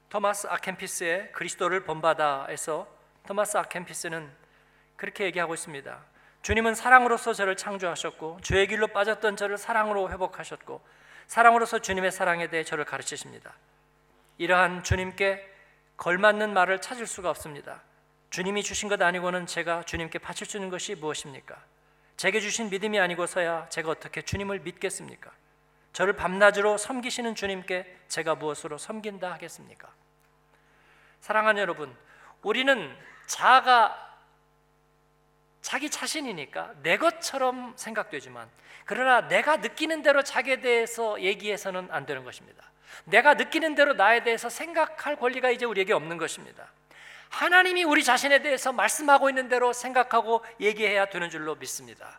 토마스 0.08 0.46
아켄피스의 0.46 1.32
그리스도를 1.32 1.84
본받아에서 1.84 2.88
토마스 3.26 3.58
아켄피스는 3.58 4.32
그렇게 4.96 5.26
얘기하고 5.26 5.52
있습니다. 5.52 6.09
주님은 6.42 6.74
사랑으로서 6.74 7.32
저를 7.32 7.56
창조하셨고 7.56 8.40
죄의 8.42 8.68
길로 8.68 8.88
빠졌던 8.88 9.36
저를 9.36 9.58
사랑으로 9.58 10.10
회복하셨고 10.10 10.80
사랑으로서 11.26 11.78
주님의 11.80 12.10
사랑에 12.10 12.48
대해 12.48 12.64
저를 12.64 12.84
가르치십니다. 12.84 13.54
이러한 14.38 14.82
주님께 14.82 15.46
걸맞는 15.96 16.54
말을 16.54 16.80
찾을 16.80 17.06
수가 17.06 17.28
없습니다. 17.30 17.82
주님이 18.30 18.62
주신 18.62 18.88
것 18.88 19.00
아니고는 19.00 19.46
제가 19.46 19.82
주님께 19.82 20.18
바칠 20.18 20.46
수 20.46 20.56
있는 20.56 20.70
것이 20.70 20.94
무엇입니까? 20.94 21.56
제게 22.16 22.40
주신 22.40 22.70
믿음이 22.70 22.98
아니고서야 22.98 23.68
제가 23.68 23.90
어떻게 23.90 24.22
주님을 24.22 24.60
믿겠습니까? 24.60 25.30
저를 25.92 26.14
밤낮으로 26.14 26.78
섬기시는 26.78 27.34
주님께 27.34 27.98
제가 28.08 28.36
무엇으로 28.36 28.78
섬긴다 28.78 29.30
하겠습니까? 29.32 29.88
사랑하는 31.20 31.60
여러분, 31.60 31.94
우리는 32.42 32.96
자아가 33.26 34.09
자기 35.62 35.90
자신이니까 35.90 36.74
내 36.82 36.96
것처럼 36.96 37.74
생각되지만 37.76 38.48
그러나 38.84 39.28
내가 39.28 39.58
느끼는 39.58 40.02
대로 40.02 40.22
자기에 40.22 40.60
대해서 40.60 41.20
얘기해서는 41.20 41.88
안 41.90 42.06
되는 42.06 42.24
것입니다. 42.24 42.64
내가 43.04 43.34
느끼는 43.34 43.74
대로 43.74 43.92
나에 43.92 44.22
대해서 44.22 44.48
생각할 44.48 45.16
권리가 45.16 45.50
이제 45.50 45.64
우리에게 45.64 45.92
없는 45.92 46.16
것입니다. 46.18 46.68
하나님이 47.28 47.84
우리 47.84 48.02
자신에 48.02 48.42
대해서 48.42 48.72
말씀하고 48.72 49.28
있는 49.28 49.48
대로 49.48 49.72
생각하고 49.72 50.44
얘기해야 50.58 51.06
되는 51.06 51.30
줄로 51.30 51.54
믿습니다. 51.54 52.18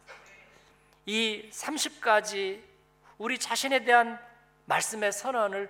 이 1.05 1.49
30가지 1.51 2.61
우리 3.17 3.37
자신에 3.37 3.83
대한 3.83 4.19
말씀의 4.65 5.11
선언을 5.11 5.69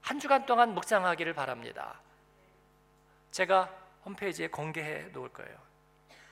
한 0.00 0.20
주간 0.20 0.46
동안 0.46 0.74
묵상하기를 0.74 1.34
바랍니다. 1.34 2.00
제가 3.32 3.68
홈페이지에 4.04 4.48
공개해 4.48 5.08
놓을 5.12 5.30
거예요. 5.30 5.67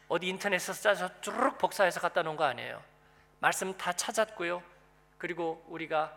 어디 0.09 0.29
인터넷에서 0.29 0.73
짜서 0.81 1.21
쭈르륵 1.21 1.59
복사해서 1.59 2.01
갖다 2.01 2.23
놓은 2.23 2.37
거 2.37 2.45
아니에요. 2.45 2.83
말씀 3.41 3.77
다 3.77 3.93
찾았고요. 3.93 4.63
그리고 5.19 5.65
우리가 5.69 6.17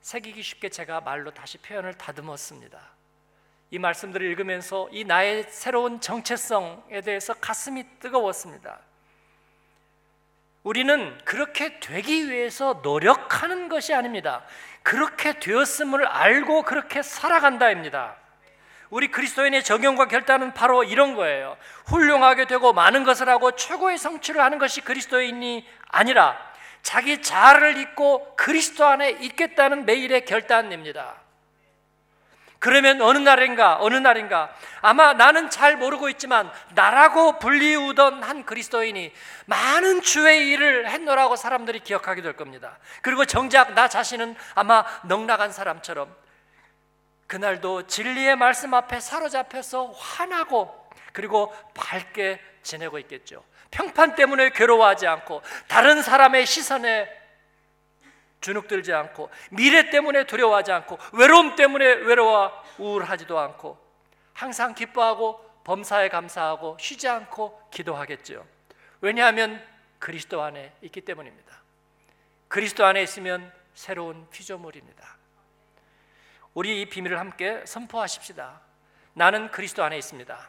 새기기 0.00 0.42
쉽게 0.42 0.68
제가 0.70 1.00
말로 1.00 1.32
다시 1.32 1.58
표현을 1.58 1.94
다듬었습니다. 1.94 2.80
이 3.70 3.78
말씀들을 3.78 4.26
읽으면서 4.30 4.88
이 4.90 5.04
나의 5.04 5.44
새로운 5.44 6.00
정체성에 6.00 7.02
대해서 7.02 7.34
가슴이 7.34 7.84
뜨거웠습니다. 8.00 8.80
우리는 10.62 11.16
그렇게 11.24 11.78
되기 11.80 12.30
위해서 12.30 12.80
노력하는 12.82 13.68
것이 13.68 13.94
아닙니다. 13.94 14.44
그렇게 14.82 15.38
되었음을 15.38 16.06
알고 16.06 16.62
그렇게 16.62 17.02
살아간다입니다. 17.02 18.16
우리 18.90 19.08
그리스도인의 19.08 19.62
적용과 19.62 20.06
결단은 20.06 20.52
바로 20.52 20.82
이런 20.82 21.14
거예요. 21.14 21.56
훌륭하게 21.86 22.46
되고 22.46 22.72
많은 22.72 23.04
것을 23.04 23.28
하고 23.28 23.52
최고의 23.52 23.98
성취를 23.98 24.40
하는 24.40 24.58
것이 24.58 24.80
그리스도인이 24.80 25.66
아니라 25.88 26.36
자기 26.82 27.22
자아를 27.22 27.76
잊고 27.78 28.34
그리스도 28.36 28.84
안에 28.84 29.10
있겠다는 29.10 29.86
매일의 29.86 30.24
결단입니다. 30.24 31.14
그러면 32.58 33.00
어느 33.00 33.16
날인가 33.16 33.78
어느 33.80 33.94
날인가 33.94 34.54
아마 34.82 35.14
나는 35.14 35.48
잘 35.48 35.78
모르고 35.78 36.10
있지만 36.10 36.50
나라고 36.74 37.38
불리우던 37.38 38.22
한 38.22 38.44
그리스도인이 38.44 39.12
많은 39.46 40.02
주의 40.02 40.50
일을 40.50 40.90
했노라고 40.90 41.36
사람들이 41.36 41.80
기억하게 41.80 42.20
될 42.20 42.34
겁니다. 42.34 42.76
그리고 43.00 43.24
정작 43.24 43.72
나 43.72 43.88
자신은 43.88 44.36
아마 44.54 44.84
넉나간 45.04 45.52
사람처럼 45.52 46.14
그날도 47.30 47.86
진리의 47.86 48.34
말씀 48.34 48.74
앞에 48.74 48.98
사로잡혀서 48.98 49.92
화나고 49.92 50.90
그리고 51.12 51.54
밝게 51.74 52.40
지내고 52.64 52.98
있겠죠. 52.98 53.44
평판 53.70 54.16
때문에 54.16 54.50
괴로워하지 54.50 55.06
않고 55.06 55.40
다른 55.68 56.02
사람의 56.02 56.44
시선에 56.44 57.08
주눅들지 58.40 58.92
않고 58.92 59.30
미래 59.52 59.90
때문에 59.90 60.24
두려워하지 60.24 60.72
않고 60.72 60.98
외로움 61.12 61.54
때문에 61.54 61.84
외로워 61.84 62.50
우울하지도 62.78 63.38
않고 63.38 63.78
항상 64.32 64.74
기뻐하고 64.74 65.40
범사에 65.62 66.08
감사하고 66.08 66.78
쉬지 66.80 67.06
않고 67.06 67.68
기도하겠죠. 67.70 68.44
왜냐하면 69.02 69.64
그리스도 70.00 70.42
안에 70.42 70.72
있기 70.82 71.02
때문입니다. 71.02 71.62
그리스도 72.48 72.84
안에 72.84 73.00
있으면 73.04 73.52
새로운 73.74 74.26
피조물입니다. 74.30 75.19
우리 76.52 76.82
이 76.82 76.86
비밀을 76.86 77.18
함께 77.18 77.64
선포하십시다. 77.64 78.60
나는 79.14 79.50
그리스도 79.50 79.84
안에 79.84 79.96
있습니다. 79.98 80.48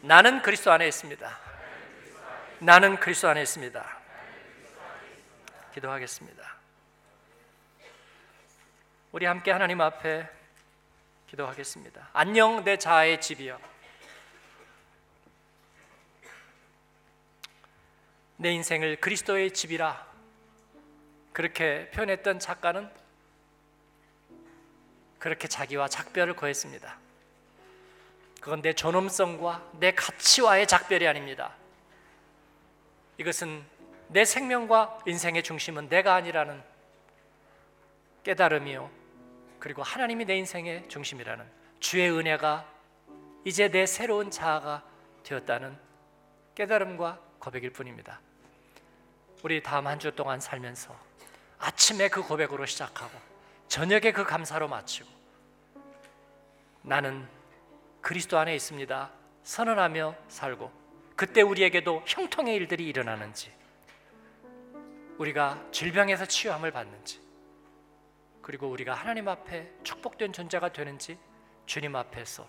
나는 0.00 0.40
그리스도 0.40 0.72
안에 0.72 0.88
있습니다. 0.88 1.38
나는 2.60 2.98
그리스도 2.98 3.28
안에 3.28 3.42
있습니다. 3.42 3.98
기도하겠습니다. 5.74 6.56
우리 9.12 9.26
함께 9.26 9.50
하나님 9.50 9.80
앞에 9.80 10.28
기도하겠습니다. 11.26 12.08
안녕 12.12 12.64
내 12.64 12.78
자아의 12.78 13.20
집이여. 13.20 13.60
내 18.36 18.52
인생을 18.52 18.96
그리스도의 18.96 19.52
집이라 19.52 20.06
그렇게 21.32 21.90
표현했던 21.90 22.38
작가는 22.38 22.90
그렇게 25.20 25.46
자기와 25.46 25.86
작별을 25.86 26.34
거했습니다. 26.34 26.98
그건 28.40 28.62
내 28.62 28.72
존엄성과 28.72 29.70
내 29.74 29.92
가치와의 29.94 30.66
작별이 30.66 31.06
아닙니다. 31.06 31.54
이것은 33.18 33.62
내 34.08 34.24
생명과 34.24 35.00
인생의 35.06 35.42
중심은 35.44 35.88
내가 35.88 36.14
아니라는 36.14 36.60
깨달음이요. 38.24 38.90
그리고 39.60 39.82
하나님이 39.82 40.24
내 40.24 40.36
인생의 40.38 40.88
중심이라는 40.88 41.44
주의 41.80 42.10
은혜가 42.10 42.66
이제 43.44 43.68
내 43.68 43.84
새로운 43.86 44.30
자아가 44.30 44.82
되었다는 45.22 45.78
깨달음과 46.54 47.20
고백일 47.38 47.70
뿐입니다. 47.70 48.20
우리 49.42 49.62
다음 49.62 49.86
한 49.86 49.98
주 49.98 50.14
동안 50.14 50.40
살면서 50.40 50.98
아침에 51.58 52.08
그 52.08 52.22
고백으로 52.22 52.64
시작하고 52.64 53.29
저녁에 53.70 54.10
그 54.10 54.24
감사로 54.24 54.66
마치고 54.66 55.08
나는 56.82 57.24
그리스도 58.00 58.36
안에 58.36 58.52
있습니다. 58.56 59.10
선언하며 59.44 60.16
살고 60.26 60.72
그때 61.14 61.40
우리에게도 61.42 62.02
형통의 62.04 62.56
일들이 62.56 62.88
일어나는지 62.88 63.52
우리가 65.18 65.62
질병에서 65.70 66.26
치유함을 66.26 66.72
받는지 66.72 67.20
그리고 68.42 68.68
우리가 68.68 68.92
하나님 68.92 69.28
앞에 69.28 69.70
축복된 69.84 70.32
존재가 70.32 70.72
되는지 70.72 71.16
주님 71.66 71.94
앞에서 71.94 72.48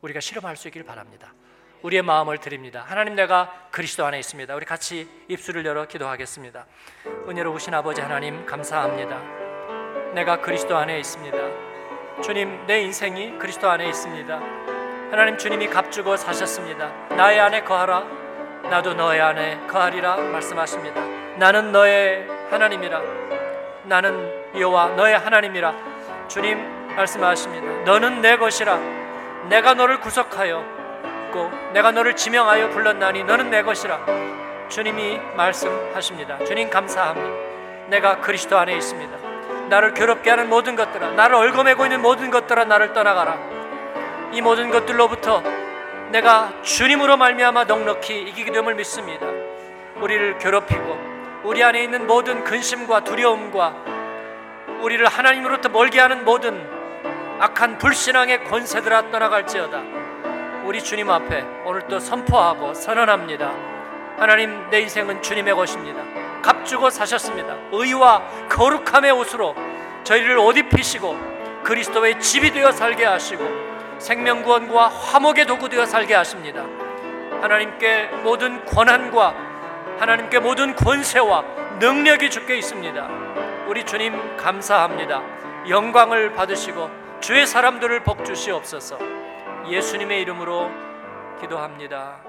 우리가 0.00 0.20
실험할 0.20 0.56
수 0.56 0.68
있기를 0.68 0.86
바랍니다. 0.86 1.34
우리의 1.82 2.00
마음을 2.00 2.38
드립니다. 2.38 2.82
하나님 2.86 3.14
내가 3.16 3.68
그리스도 3.70 4.06
안에 4.06 4.18
있습니다. 4.18 4.54
우리 4.54 4.64
같이 4.64 5.06
입술을 5.28 5.66
열어 5.66 5.86
기도하겠습니다. 5.86 6.66
은혜로우신 7.28 7.74
아버지 7.74 8.00
하나님 8.00 8.46
감사합니다. 8.46 9.37
내가 10.14 10.40
그리스도 10.40 10.76
안에 10.76 10.98
있습니다. 10.98 11.38
주님 12.22 12.66
내 12.66 12.80
인생이 12.80 13.38
그리스도 13.38 13.68
안에 13.68 13.88
있습니다. 13.88 14.40
하나님 15.10 15.38
주님이 15.38 15.68
값주고 15.68 16.16
사셨습니다. 16.16 16.90
나의 17.10 17.40
안에 17.40 17.62
거하라. 17.62 18.04
나도 18.70 18.94
너의 18.94 19.20
안에 19.20 19.66
거하리라 19.68 20.16
말씀하십니다. 20.16 21.00
나는 21.38 21.70
너의 21.70 22.26
하나님이라 22.50 23.00
나는 23.84 24.50
여호와 24.58 24.88
너의 24.96 25.18
하나님이라 25.18 25.74
주님 26.28 26.58
말씀하십니다 26.96 27.84
너는 27.84 28.20
내 28.20 28.36
것이라 28.36 28.78
내가 29.48 29.74
너를 29.74 30.00
구속하였고 30.00 31.50
내가 31.72 31.92
너를 31.92 32.16
지명하여 32.16 32.70
불렀나니 32.70 33.24
너는 33.24 33.50
내 33.50 33.62
것이라 33.62 34.04
주님이 34.68 35.18
말씀하십니다 35.36 36.44
주님 36.44 36.68
감사합니다 36.70 37.88
내가 37.88 38.20
그리스도 38.20 38.58
안에 38.58 38.74
있습니다 38.76 39.27
나를 39.68 39.94
괴롭게 39.94 40.30
하는 40.30 40.48
모든 40.48 40.76
것들아 40.76 41.10
나를 41.10 41.36
얽어매고 41.36 41.84
있는 41.84 42.02
모든 42.02 42.30
것들아 42.30 42.64
나를 42.64 42.92
떠나가라 42.92 43.38
이 44.32 44.40
모든 44.40 44.70
것들로부터 44.70 45.42
내가 46.10 46.52
주님으로 46.62 47.16
말미암아 47.16 47.64
넉넉히 47.64 48.22
이기게 48.22 48.52
됨을 48.52 48.74
믿습니다 48.74 49.26
우리를 50.00 50.38
괴롭히고 50.38 51.08
우리 51.44 51.62
안에 51.62 51.82
있는 51.82 52.06
모든 52.06 52.44
근심과 52.44 53.04
두려움과 53.04 53.74
우리를 54.80 55.06
하나님으로부터 55.06 55.68
멀게 55.68 56.00
하는 56.00 56.24
모든 56.24 56.68
악한 57.40 57.78
불신앙의 57.78 58.44
권세들아 58.44 59.10
떠나갈지어다. 59.10 59.82
우리 60.64 60.82
주님 60.82 61.08
앞에 61.08 61.42
오늘도 61.64 62.00
선포하고 62.00 62.74
선언합니다. 62.74 63.52
하나님 64.18 64.68
내 64.70 64.80
인생은 64.80 65.22
주님의 65.22 65.54
것입니다. 65.54 66.17
값주고 66.42 66.90
사셨습니다. 66.90 67.56
의와 67.72 68.22
거룩함의 68.48 69.10
옷으로 69.12 69.54
저희를 70.04 70.38
옷 70.38 70.56
입히시고 70.56 71.16
그리스도의 71.64 72.20
집이 72.20 72.52
되어 72.52 72.72
살게 72.72 73.04
하시고 73.04 73.44
생명구원과 73.98 74.88
화목의 74.88 75.46
도구 75.46 75.68
되어 75.68 75.84
살게 75.84 76.14
하십니다. 76.14 76.64
하나님께 77.40 78.06
모든 78.22 78.64
권한과 78.64 79.34
하나님께 79.98 80.38
모든 80.38 80.74
권세와 80.74 81.42
능력이 81.78 82.30
주께 82.30 82.56
있습니다. 82.56 83.08
우리 83.66 83.84
주님 83.84 84.36
감사합니다. 84.36 85.22
영광을 85.68 86.32
받으시고 86.32 86.90
주의 87.20 87.46
사람들을 87.46 88.02
복 88.04 88.24
주시옵소서. 88.24 88.98
예수님의 89.68 90.22
이름으로 90.22 90.70
기도합니다. 91.40 92.27